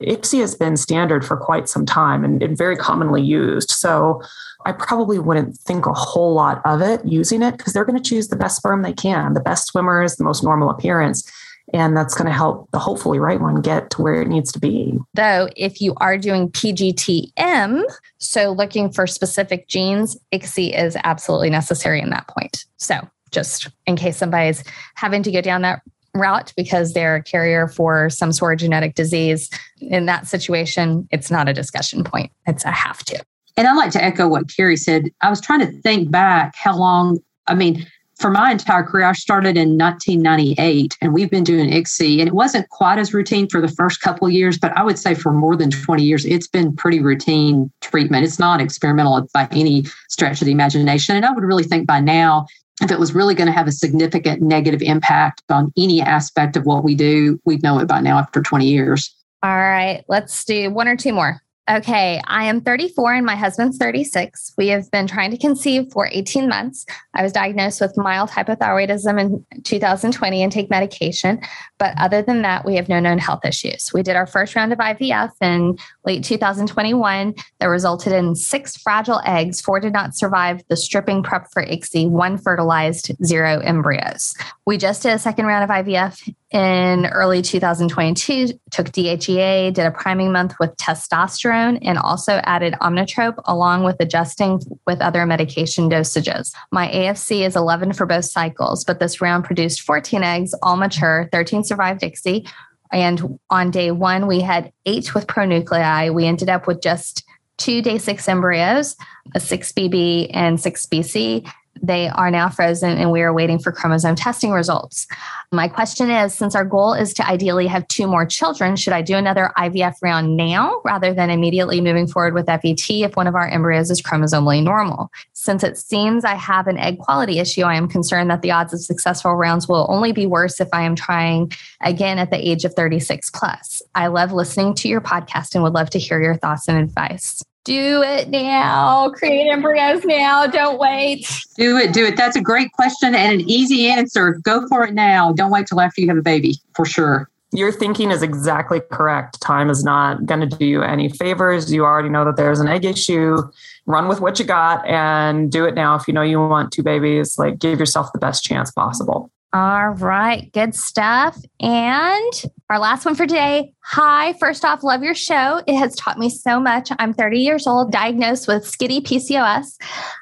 ICSI 0.03 0.41
has 0.41 0.55
been 0.55 0.77
standard 0.77 1.25
for 1.25 1.37
quite 1.37 1.69
some 1.69 1.87
time 1.87 2.25
and, 2.25 2.43
and 2.43 2.57
very 2.57 2.77
commonly 2.77 3.23
used. 3.23 3.71
So 3.71 4.23
I 4.67 4.73
probably 4.73 5.19
wouldn't 5.19 5.57
think 5.59 5.87
a 5.87 5.93
whole 5.93 6.35
lot 6.35 6.61
of 6.65 6.83
it 6.83 7.05
using 7.05 7.43
it 7.43 7.57
because 7.57 7.73
they're 7.73 7.85
going 7.85 8.01
to 8.01 8.09
choose 8.09 8.29
the 8.29 8.37
best 8.37 8.57
sperm 8.57 8.83
they 8.83 8.93
can, 8.93 9.35
the 9.35 9.41
best 9.41 9.67
swimmers, 9.69 10.17
the 10.17 10.25
most 10.25 10.43
normal 10.45 10.71
appearance. 10.71 11.31
And 11.73 11.97
that's 11.97 12.15
going 12.15 12.27
to 12.27 12.33
help 12.33 12.69
the 12.73 12.81
hopefully 12.81 13.21
right 13.21 13.41
one 13.41 13.61
get 13.61 13.91
to 13.91 14.03
where 14.03 14.21
it 14.21 14.27
needs 14.27 14.51
to 14.53 14.59
be. 14.59 14.99
Though, 15.15 15.49
if 15.57 15.81
you 15.81 15.95
are 15.99 16.19
doing 16.19 16.51
PGTM, 16.51 17.83
so 18.19 18.51
looking 18.51 18.91
for 18.91 19.07
specific 19.07 19.69
genes, 19.69 20.17
ICSI 20.33 20.77
is 20.77 20.97
absolutely 21.05 21.51
necessary 21.51 22.01
in 22.01 22.11
that 22.11 22.27
point. 22.27 22.65
So 22.79 23.09
just 23.31 23.69
in 23.87 23.97
case 23.97 24.17
somebody's 24.17 24.65
having 24.97 25.23
to 25.23 25.31
go 25.31 25.41
down 25.41 25.63
that 25.63 25.83
route 26.15 26.53
because 26.57 26.93
they're 26.93 27.17
a 27.17 27.23
carrier 27.23 27.69
for 27.69 28.11
some 28.11 28.33
sort 28.33 28.55
of 28.55 28.61
genetic 28.61 28.95
disease. 28.95 29.51
In 29.81 30.07
that 30.07 30.27
situation, 30.27 31.09
it's 31.11 31.31
not 31.31 31.49
a 31.49 31.53
discussion 31.53 32.05
point, 32.05 32.33
it's 32.47 32.65
a 32.65 32.71
have 32.71 33.05
to. 33.05 33.23
And 33.57 33.69
I'd 33.69 33.77
like 33.77 33.91
to 33.93 34.03
echo 34.03 34.29
what 34.29 34.55
Carrie 34.55 34.77
said. 34.77 35.11
I 35.21 35.31
was 35.31 35.41
trying 35.41 35.61
to 35.61 35.73
think 35.83 36.11
back 36.11 36.55
how 36.57 36.77
long, 36.77 37.19
I 37.47 37.55
mean, 37.55 37.87
for 38.21 38.31
my 38.31 38.53
entire 38.53 38.83
career, 38.83 39.07
I 39.07 39.13
started 39.13 39.57
in 39.57 39.79
1998 39.79 40.99
and 41.01 41.15
we've 41.15 41.31
been 41.31 41.43
doing 41.43 41.71
ICSI 41.71 42.21
and 42.21 42.29
it 42.29 42.35
wasn't 42.35 42.69
quite 42.69 42.99
as 42.99 43.15
routine 43.15 43.49
for 43.49 43.63
the 43.63 43.69
first 43.69 44.03
couple 44.03 44.29
years, 44.29 44.59
but 44.59 44.77
I 44.77 44.83
would 44.83 44.99
say 44.99 45.15
for 45.15 45.33
more 45.33 45.57
than 45.57 45.71
20 45.71 46.03
years, 46.03 46.27
it's 46.27 46.47
been 46.47 46.77
pretty 46.77 47.01
routine 47.01 47.73
treatment. 47.81 48.25
It's 48.25 48.39
not 48.39 48.61
experimental 48.61 49.27
by 49.33 49.49
any 49.53 49.85
stretch 50.11 50.43
of 50.43 50.47
the 50.47 50.53
imagination. 50.53 51.17
And 51.17 51.25
I 51.25 51.33
would 51.33 51.45
really 51.45 51.65
think 51.65 51.87
by 51.87 52.01
now, 52.01 52.47
if 52.81 52.91
it 52.91 52.99
was 52.99 53.15
really 53.15 53.35
going 53.35 53.47
to 53.47 53.53
have 53.53 53.67
a 53.67 53.73
significant 53.73 54.43
negative 54.43 54.83
impact 54.83 55.43
on 55.51 55.73
any 55.77 56.01
aspect 56.01 56.57
of 56.57 56.67
what 56.67 56.85
we 56.85 56.95
do, 56.95 57.39
we'd 57.45 57.63
know 57.63 57.79
it 57.79 57.87
by 57.87 58.01
now 58.01 58.19
after 58.19 58.43
20 58.43 58.67
years. 58.67 59.15
All 59.43 59.51
right, 59.51 60.05
let's 60.09 60.45
do 60.45 60.71
one 60.71 60.89
or 60.89 60.97
two 60.97 61.13
more. 61.13 61.43
Okay, 61.71 62.21
I 62.27 62.47
am 62.47 62.63
34 62.63 63.15
and 63.15 63.25
my 63.25 63.37
husband's 63.37 63.79
36. 63.79 64.55
We 64.59 64.69
have 64.69 64.91
been 64.91 65.07
trying 65.07 65.31
to 65.31 65.39
conceive 65.39 65.93
for 65.93 66.09
18 66.11 66.49
months. 66.49 66.85
I 67.15 67.23
was 67.23 67.31
diagnosed 67.31 67.81
with 67.81 67.97
mild 67.97 68.29
hypothyroidism 68.29 69.21
in 69.21 69.63
2020 69.63 70.43
and 70.43 70.51
take 70.51 70.69
medication. 70.69 71.41
But 71.79 71.95
other 71.97 72.23
than 72.23 72.43
that, 72.43 72.65
we 72.65 72.75
have 72.75 72.89
no 72.89 72.99
known 72.99 73.19
health 73.19 73.45
issues. 73.45 73.93
We 73.95 74.03
did 74.03 74.17
our 74.17 74.27
first 74.27 74.57
round 74.57 74.73
of 74.73 74.81
IVF 74.81 75.31
in 75.41 75.79
late 76.05 76.25
2021 76.25 77.35
that 77.61 77.67
resulted 77.67 78.15
in 78.15 78.35
six 78.35 78.77
fragile 78.77 79.21
eggs. 79.25 79.61
Four 79.61 79.79
did 79.79 79.93
not 79.93 80.17
survive 80.17 80.63
the 80.69 80.77
stripping 80.77 81.23
prep 81.23 81.53
for 81.53 81.65
ICSI, 81.65 82.11
one 82.11 82.37
fertilized, 82.37 83.13
zero 83.25 83.61
embryos. 83.61 84.35
We 84.67 84.77
just 84.77 85.05
did 85.05 85.13
a 85.13 85.21
second 85.21 85.47
round 85.47 85.63
of 85.63 85.71
IVF 85.71 86.35
in 86.51 87.07
early 87.07 87.43
2022, 87.43 88.49
took 88.71 88.89
DHEA, 88.89 89.73
did 89.73 89.87
a 89.87 89.91
priming 89.91 90.33
month 90.33 90.55
with 90.59 90.77
testosterone, 90.77 91.79
and 91.83 91.97
also 91.99 92.41
added 92.45 92.75
Omnitrope 92.81 93.41
along 93.45 93.85
with 93.85 93.97
adjusting 94.01 94.61
with 94.87 95.01
other 95.01 95.25
medication 95.27 95.89
dosages. 95.89 96.53
My 96.73 96.89
AFC 96.89 97.47
is 97.47 97.55
11 97.55 97.93
for 97.93 98.05
both 98.05 98.25
cycles, 98.25 98.85
but 98.85 98.99
this 98.99 99.21
round 99.21 99.45
produced 99.45 99.83
14 99.83 100.25
eggs, 100.25 100.53
all 100.63 100.77
mature, 100.77 101.29
13 101.31 101.63
survived 101.63 102.01
ICSI. 102.01 102.49
And 102.93 103.39
on 103.51 103.71
day 103.71 103.93
one, 103.93 104.27
we 104.27 104.41
had 104.41 104.73
eight 104.87 105.15
with 105.15 105.29
pronuclei. 105.29 106.13
We 106.13 106.27
ended 106.27 106.49
up 106.49 106.67
with 106.67 106.83
just 106.83 107.25
two 107.59 107.83
day 107.83 107.99
six 107.99 108.29
embryos, 108.29 108.97
a 109.35 109.39
6BB 109.39 110.31
and 110.33 110.59
6BC, 110.59 111.49
they 111.83 112.09
are 112.09 112.31
now 112.31 112.49
frozen 112.49 112.99
and 112.99 113.11
we 113.11 113.23
are 113.23 113.33
waiting 113.33 113.59
for 113.59 113.73
chromosome 113.73 114.15
testing 114.15 114.51
results. 114.51 115.07
My 115.53 115.69
question 115.69 116.11
is 116.11 116.35
since 116.35 116.55
our 116.55 116.65
goal 116.65 116.93
is 116.93 117.15
to 117.15 117.27
ideally 117.27 117.67
have 117.67 117.89
two 117.89 118.07
more 118.07 118.27
children, 118.27 118.77
should 118.77 118.93
I 118.93 119.03
do 119.03 119.17
another 119.17 119.51
IVF 119.57 119.95
round 120.03 120.37
now 120.37 120.81
rather 120.85 121.15
than 121.15 121.31
immediately 121.31 121.81
moving 121.81 122.07
forward 122.07 122.35
with 122.35 122.47
FET 122.47 122.91
if 122.91 123.17
one 123.17 123.27
of 123.27 123.35
our 123.35 123.49
embryos 123.49 123.91
is 123.91 124.03
chromosomally 124.03 124.63
normal? 124.63 125.11
Since 125.33 125.65
it 125.65 125.79
seems 125.79 126.25
I 126.25 126.35
have 126.35 126.67
an 126.67 126.79
egg 126.79 126.99
quality 126.99 127.39
issue, 127.39 127.63
I 127.63 127.77
am 127.77 127.89
concerned 127.89 128.31
that 128.31 128.43
the 128.43 128.51
odds 128.51 128.75
of 128.75 128.81
successful 128.81 129.35
rounds 129.35 129.69
will 129.69 129.87
only 129.89 130.13
be 130.13 130.27
worse 130.27 130.61
if 130.61 130.69
I 130.73 130.83
am 130.83 130.95
trying 130.95 131.53
again 131.83 132.19
at 132.19 132.31
the 132.31 132.49
age 132.49 132.65
of 132.65 132.75
36 132.75 133.31
plus. 133.31 133.83
I 133.95 134.09
love 134.09 134.33
listening 134.33 134.75
to 134.77 134.89
your 134.89 135.01
podcast 135.01 135.55
and 135.55 135.65
would 135.65 135.73
love 135.73 135.91
to 135.91 135.99
hear 135.99 136.21
your 136.21 136.37
thoughts 136.37 136.69
and 136.69 136.79
advice 136.79 137.43
do 137.65 138.03
it 138.03 138.29
now. 138.29 139.11
Create 139.11 139.49
embryos 139.51 140.05
now. 140.05 140.47
Don't 140.47 140.79
wait. 140.79 141.27
Do 141.57 141.77
it. 141.77 141.93
Do 141.93 142.07
it. 142.07 142.17
That's 142.17 142.37
a 142.37 142.41
great 142.41 142.73
question 142.73 143.15
and 143.15 143.41
an 143.41 143.49
easy 143.49 143.89
answer. 143.89 144.41
Go 144.43 144.67
for 144.69 144.87
it 144.87 144.95
now. 144.95 145.33
Don't 145.33 145.51
wait 145.51 145.67
till 145.67 145.81
after 145.81 146.01
you 146.01 146.09
have 146.09 146.17
a 146.17 146.23
baby, 146.23 146.55
for 146.75 146.85
sure. 146.85 147.29
Your 147.53 147.73
thinking 147.73 148.13
is 148.13 148.23
exactly 148.23 148.81
correct. 148.93 149.41
Time 149.41 149.71
is 149.71 149.83
not 149.83 150.25
going 150.25 150.41
to 150.41 150.47
do 150.47 150.65
you 150.65 150.83
any 150.83 151.09
favors. 151.09 151.73
You 151.73 151.85
already 151.85 152.09
know 152.09 152.25
that 152.25 152.37
there's 152.37 152.61
an 152.61 152.69
egg 152.69 152.85
issue. 152.85 153.39
Run 153.87 154.07
with 154.07 154.21
what 154.21 154.39
you 154.39 154.45
got 154.45 154.87
and 154.87 155.51
do 155.51 155.65
it 155.65 155.75
now. 155.75 155.97
If 155.97 156.07
you 156.07 156.15
know 156.15 156.23
you 156.23 156.39
want 156.39 156.73
two 156.73 156.85
babies, 156.85 157.39
like 157.39 157.59
give 157.59 157.81
yourself 157.81 158.13
the 158.13 158.21
best 158.21 158.45
chance 158.45 158.71
possible. 158.71 159.33
All 159.53 159.89
right, 159.89 160.51
good 160.53 160.77
stuff. 160.77 161.37
And 161.59 162.33
Our 162.71 162.79
last 162.79 163.05
one 163.05 163.17
for 163.17 163.27
today. 163.27 163.73
Hi, 163.83 164.35
first 164.35 164.65
off, 164.65 164.85
love 164.85 165.03
your 165.03 165.17
show. 165.17 165.61
It 165.67 165.77
has 165.77 165.97
taught 165.97 166.17
me 166.17 166.31
so 166.31 166.61
much. 166.61 166.93
I'm 167.01 167.13
30 167.13 167.41
years 167.41 167.67
old, 167.67 167.91
diagnosed 167.91 168.47
with 168.47 168.63
skitty 168.63 169.01
PCOS. 169.01 169.77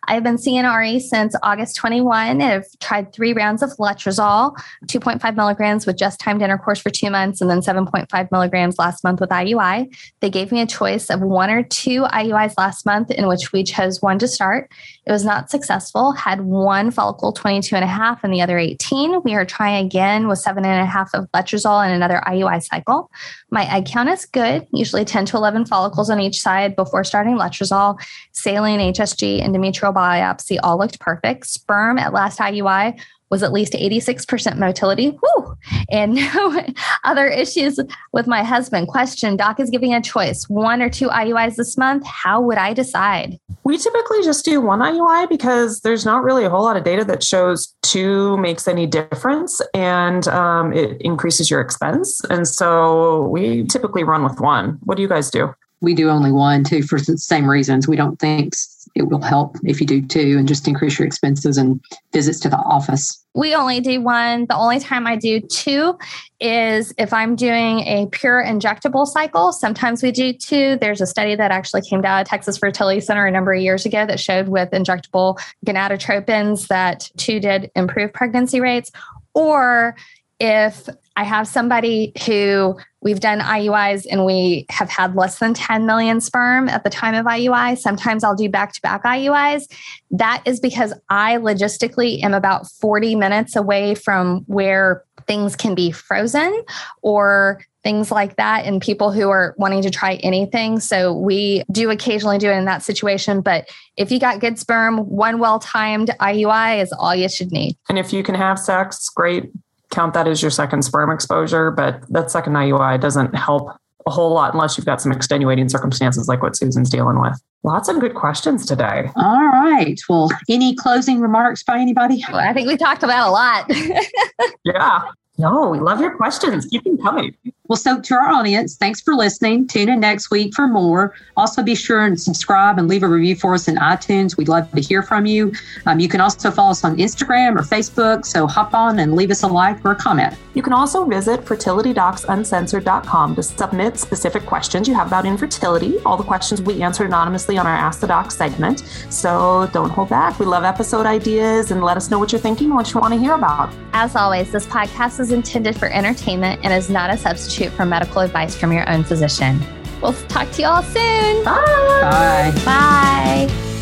I've 0.06 0.22
been 0.22 0.38
seeing 0.38 0.64
RE 0.64 0.98
since 1.00 1.36
August 1.42 1.76
21. 1.76 2.40
I've 2.40 2.64
tried 2.80 3.12
three 3.12 3.34
rounds 3.34 3.62
of 3.62 3.68
letrozole, 3.72 4.56
2.5 4.86 5.36
milligrams 5.36 5.86
with 5.86 5.98
just 5.98 6.18
timed 6.18 6.40
intercourse 6.40 6.78
for 6.78 6.88
two 6.88 7.10
months, 7.10 7.42
and 7.42 7.50
then 7.50 7.60
7.5 7.60 8.32
milligrams 8.32 8.78
last 8.78 9.04
month 9.04 9.20
with 9.20 9.28
IUI. 9.28 9.94
They 10.20 10.30
gave 10.30 10.50
me 10.50 10.62
a 10.62 10.66
choice 10.66 11.10
of 11.10 11.20
one 11.20 11.50
or 11.50 11.62
two 11.64 12.04
IUIs 12.04 12.54
last 12.56 12.86
month, 12.86 13.10
in 13.10 13.26
which 13.26 13.52
we 13.52 13.64
chose 13.64 14.00
one 14.00 14.18
to 14.20 14.28
start. 14.28 14.72
It 15.04 15.12
was 15.12 15.26
not 15.26 15.50
successful, 15.50 16.12
had 16.12 16.40
one 16.40 16.90
follicle 16.90 17.32
22 17.32 17.76
and 17.76 17.84
a 17.84 17.88
half 17.88 18.24
and 18.24 18.32
the 18.32 18.40
other 18.40 18.56
18. 18.56 19.20
We 19.24 19.34
are 19.34 19.44
trying 19.44 19.84
again 19.84 20.26
with 20.26 20.38
seven 20.38 20.64
and 20.64 20.80
a 20.80 20.86
half 20.86 21.10
of 21.12 21.30
letrozole 21.32 21.84
and 21.84 21.92
another 21.92 22.22
IUI 22.26 22.37
cycle. 22.62 23.10
My 23.50 23.64
egg 23.72 23.86
count 23.86 24.08
is 24.08 24.24
good, 24.26 24.66
usually 24.72 25.04
10 25.04 25.26
to 25.26 25.36
11 25.36 25.66
follicles 25.66 26.10
on 26.10 26.20
each 26.20 26.40
side 26.40 26.76
before 26.76 27.04
starting 27.04 27.36
letrozole. 27.36 28.00
Saline, 28.32 28.92
HSG, 28.92 29.42
endometrial 29.42 29.94
biopsy 29.94 30.58
all 30.62 30.78
looked 30.78 31.00
perfect. 31.00 31.46
Sperm 31.46 31.98
at 31.98 32.12
last 32.12 32.38
IUI 32.38 33.00
was 33.30 33.42
at 33.42 33.52
least 33.52 33.72
86% 33.72 34.58
motility. 34.58 35.10
Whew. 35.10 35.56
And 35.90 36.14
no 36.14 36.62
other 37.04 37.26
issues 37.26 37.78
with 38.12 38.26
my 38.26 38.42
husband. 38.42 38.88
Question 38.88 39.36
Doc 39.36 39.60
is 39.60 39.70
giving 39.70 39.94
a 39.94 40.02
choice 40.02 40.48
one 40.48 40.82
or 40.82 40.88
two 40.88 41.08
IUIs 41.08 41.56
this 41.56 41.76
month. 41.76 42.06
How 42.06 42.40
would 42.40 42.58
I 42.58 42.72
decide? 42.72 43.38
We 43.64 43.76
typically 43.76 44.22
just 44.22 44.44
do 44.44 44.60
one 44.60 44.80
IUI 44.80 45.28
because 45.28 45.80
there's 45.80 46.04
not 46.04 46.22
really 46.22 46.44
a 46.44 46.50
whole 46.50 46.62
lot 46.62 46.76
of 46.76 46.84
data 46.84 47.04
that 47.04 47.22
shows 47.22 47.74
two 47.82 48.36
makes 48.38 48.66
any 48.66 48.86
difference 48.86 49.60
and 49.74 50.26
um, 50.28 50.72
it 50.72 51.00
increases 51.00 51.50
your 51.50 51.60
expense. 51.60 52.20
And 52.30 52.48
so 52.48 53.22
we 53.28 53.64
typically 53.64 54.04
run 54.04 54.24
with 54.24 54.40
one. 54.40 54.78
What 54.84 54.96
do 54.96 55.02
you 55.02 55.08
guys 55.08 55.30
do? 55.30 55.54
We 55.80 55.94
do 55.94 56.08
only 56.08 56.32
one, 56.32 56.64
too, 56.64 56.82
for 56.82 56.98
the 56.98 57.16
same 57.18 57.48
reasons. 57.48 57.86
We 57.86 57.94
don't 57.94 58.18
think 58.18 58.54
it 58.94 59.08
will 59.08 59.22
help 59.22 59.56
if 59.64 59.80
you 59.80 59.86
do 59.86 60.02
two 60.02 60.36
and 60.38 60.46
just 60.48 60.66
increase 60.66 60.98
your 60.98 61.06
expenses 61.06 61.56
and 61.56 61.80
visits 62.12 62.40
to 62.40 62.48
the 62.48 62.56
office. 62.56 63.24
We 63.34 63.54
only 63.54 63.80
do 63.80 64.00
one. 64.00 64.46
The 64.46 64.56
only 64.56 64.80
time 64.80 65.06
I 65.06 65.16
do 65.16 65.40
two 65.40 65.96
is 66.40 66.92
if 66.98 67.12
I'm 67.12 67.36
doing 67.36 67.80
a 67.80 68.06
pure 68.10 68.42
injectable 68.44 69.06
cycle. 69.06 69.52
Sometimes 69.52 70.02
we 70.02 70.10
do 70.10 70.32
two. 70.32 70.76
There's 70.80 71.00
a 71.00 71.06
study 71.06 71.36
that 71.36 71.50
actually 71.50 71.82
came 71.82 72.04
out 72.04 72.22
of 72.22 72.26
Texas 72.28 72.58
Fertility 72.58 73.00
Center 73.00 73.26
a 73.26 73.30
number 73.30 73.52
of 73.52 73.60
years 73.60 73.86
ago 73.86 74.06
that 74.06 74.18
showed 74.18 74.48
with 74.48 74.70
injectable 74.70 75.38
gonadotropins 75.66 76.66
that 76.68 77.10
two 77.16 77.38
did 77.38 77.70
improve 77.76 78.12
pregnancy 78.12 78.60
rates. 78.60 78.90
Or 79.34 79.94
if 80.40 80.88
I 81.16 81.24
have 81.24 81.48
somebody 81.48 82.12
who 82.26 82.76
we've 83.00 83.20
done 83.20 83.40
IUIs 83.40 84.06
and 84.08 84.24
we 84.24 84.66
have 84.70 84.88
had 84.88 85.16
less 85.16 85.38
than 85.38 85.54
10 85.54 85.84
million 85.86 86.20
sperm 86.20 86.68
at 86.68 86.84
the 86.84 86.90
time 86.90 87.14
of 87.14 87.26
IUI. 87.26 87.76
Sometimes 87.78 88.22
I'll 88.22 88.36
do 88.36 88.48
back 88.48 88.72
to 88.74 88.80
back 88.80 89.04
IUIs. 89.04 89.64
That 90.10 90.42
is 90.44 90.60
because 90.60 90.92
I 91.08 91.36
logistically 91.36 92.22
am 92.22 92.34
about 92.34 92.68
40 92.68 93.16
minutes 93.16 93.56
away 93.56 93.94
from 93.94 94.44
where 94.46 95.04
things 95.26 95.56
can 95.56 95.74
be 95.74 95.90
frozen 95.90 96.62
or 97.02 97.60
things 97.82 98.10
like 98.10 98.36
that 98.36 98.64
and 98.64 98.82
people 98.82 99.12
who 99.12 99.30
are 99.30 99.54
wanting 99.58 99.82
to 99.82 99.90
try 99.90 100.14
anything. 100.16 100.80
So 100.80 101.12
we 101.12 101.62
do 101.70 101.90
occasionally 101.90 102.38
do 102.38 102.50
it 102.50 102.56
in 102.56 102.64
that 102.64 102.82
situation. 102.82 103.40
But 103.40 103.68
if 103.96 104.10
you 104.10 104.18
got 104.18 104.40
good 104.40 104.58
sperm, 104.58 104.98
one 104.98 105.38
well 105.38 105.58
timed 105.58 106.10
IUI 106.20 106.82
is 106.82 106.92
all 106.92 107.14
you 107.14 107.28
should 107.28 107.50
need. 107.52 107.76
And 107.88 107.98
if 107.98 108.12
you 108.12 108.22
can 108.22 108.34
have 108.34 108.58
sex, 108.58 109.08
great 109.08 109.50
count 109.98 110.14
that 110.14 110.28
as 110.28 110.40
your 110.40 110.50
second 110.50 110.82
sperm 110.82 111.10
exposure, 111.10 111.72
but 111.72 112.00
that 112.08 112.30
second 112.30 112.52
IUI 112.52 113.00
doesn't 113.00 113.34
help 113.34 113.76
a 114.06 114.10
whole 114.10 114.32
lot 114.32 114.54
unless 114.54 114.78
you've 114.78 114.86
got 114.86 115.00
some 115.00 115.10
extenuating 115.10 115.68
circumstances 115.68 116.28
like 116.28 116.40
what 116.40 116.56
Susan's 116.56 116.88
dealing 116.88 117.20
with. 117.20 117.42
Lots 117.64 117.88
of 117.88 117.98
good 117.98 118.14
questions 118.14 118.64
today. 118.64 119.10
All 119.16 119.48
right. 119.48 119.98
Well, 120.08 120.30
any 120.48 120.76
closing 120.76 121.20
remarks 121.20 121.64
by 121.64 121.80
anybody? 121.80 122.24
Well, 122.30 122.38
I 122.38 122.52
think 122.52 122.68
we 122.68 122.76
talked 122.76 123.02
about 123.02 123.28
a 123.28 123.32
lot. 123.32 123.66
yeah. 124.64 125.00
No, 125.38 125.68
we 125.68 125.78
love 125.78 126.00
your 126.00 126.16
questions. 126.16 126.66
Keep 126.66 126.84
them 126.84 126.98
coming. 126.98 127.36
Well, 127.68 127.76
so 127.76 128.00
to 128.00 128.14
our 128.14 128.28
audience, 128.28 128.76
thanks 128.76 129.02
for 129.02 129.14
listening. 129.14 129.68
Tune 129.68 129.90
in 129.90 130.00
next 130.00 130.30
week 130.30 130.54
for 130.54 130.66
more. 130.66 131.14
Also, 131.36 131.62
be 131.62 131.74
sure 131.74 132.06
and 132.06 132.18
subscribe 132.18 132.78
and 132.78 132.88
leave 132.88 133.02
a 133.02 133.08
review 133.08 133.36
for 133.36 133.52
us 133.52 133.68
in 133.68 133.76
iTunes. 133.76 134.38
We'd 134.38 134.48
love 134.48 134.70
to 134.72 134.80
hear 134.80 135.02
from 135.02 135.26
you. 135.26 135.52
Um, 135.84 136.00
you 136.00 136.08
can 136.08 136.22
also 136.22 136.50
follow 136.50 136.70
us 136.70 136.82
on 136.82 136.96
Instagram 136.96 137.56
or 137.56 137.62
Facebook. 137.62 138.24
So 138.24 138.46
hop 138.46 138.72
on 138.72 138.98
and 138.98 139.14
leave 139.14 139.30
us 139.30 139.42
a 139.42 139.46
like 139.46 139.84
or 139.84 139.92
a 139.92 139.94
comment. 139.94 140.34
You 140.54 140.62
can 140.62 140.72
also 140.72 141.04
visit 141.04 141.44
fertilitydocsuncensored.com 141.44 143.36
to 143.36 143.42
submit 143.42 143.98
specific 143.98 144.46
questions 144.46 144.88
you 144.88 144.94
have 144.94 145.08
about 145.08 145.26
infertility. 145.26 145.98
All 146.06 146.16
the 146.16 146.24
questions 146.24 146.62
we 146.62 146.82
answered 146.82 147.04
anonymously 147.04 147.58
on 147.58 147.66
our 147.66 147.76
Ask 147.76 148.00
the 148.00 148.06
Doc 148.06 148.30
segment. 148.32 148.80
So 149.10 149.68
don't 149.74 149.90
hold 149.90 150.08
back. 150.08 150.38
We 150.38 150.46
love 150.46 150.64
episode 150.64 151.04
ideas 151.04 151.70
and 151.70 151.84
let 151.84 151.98
us 151.98 152.10
know 152.10 152.18
what 152.18 152.32
you're 152.32 152.40
thinking, 152.40 152.74
what 152.74 152.94
you 152.94 153.00
want 153.00 153.12
to 153.12 153.20
hear 153.20 153.34
about. 153.34 153.72
As 153.92 154.16
always, 154.16 154.50
this 154.50 154.66
podcast 154.66 155.20
is 155.20 155.27
intended 155.32 155.76
for 155.76 155.88
entertainment 155.88 156.60
and 156.62 156.72
is 156.72 156.88
not 156.90 157.10
a 157.10 157.16
substitute 157.16 157.38
substitute 157.58 157.76
for 157.76 157.84
medical 157.84 158.20
advice 158.20 158.56
from 158.56 158.72
your 158.72 158.88
own 158.88 159.04
physician. 159.04 159.60
We'll 160.02 160.12
talk 160.28 160.50
to 160.52 160.62
you 160.62 160.68
all 160.68 160.82
soon. 160.82 161.44
Bye. 161.44 162.52
Bye. 162.64 162.64
Bye. 162.64 163.77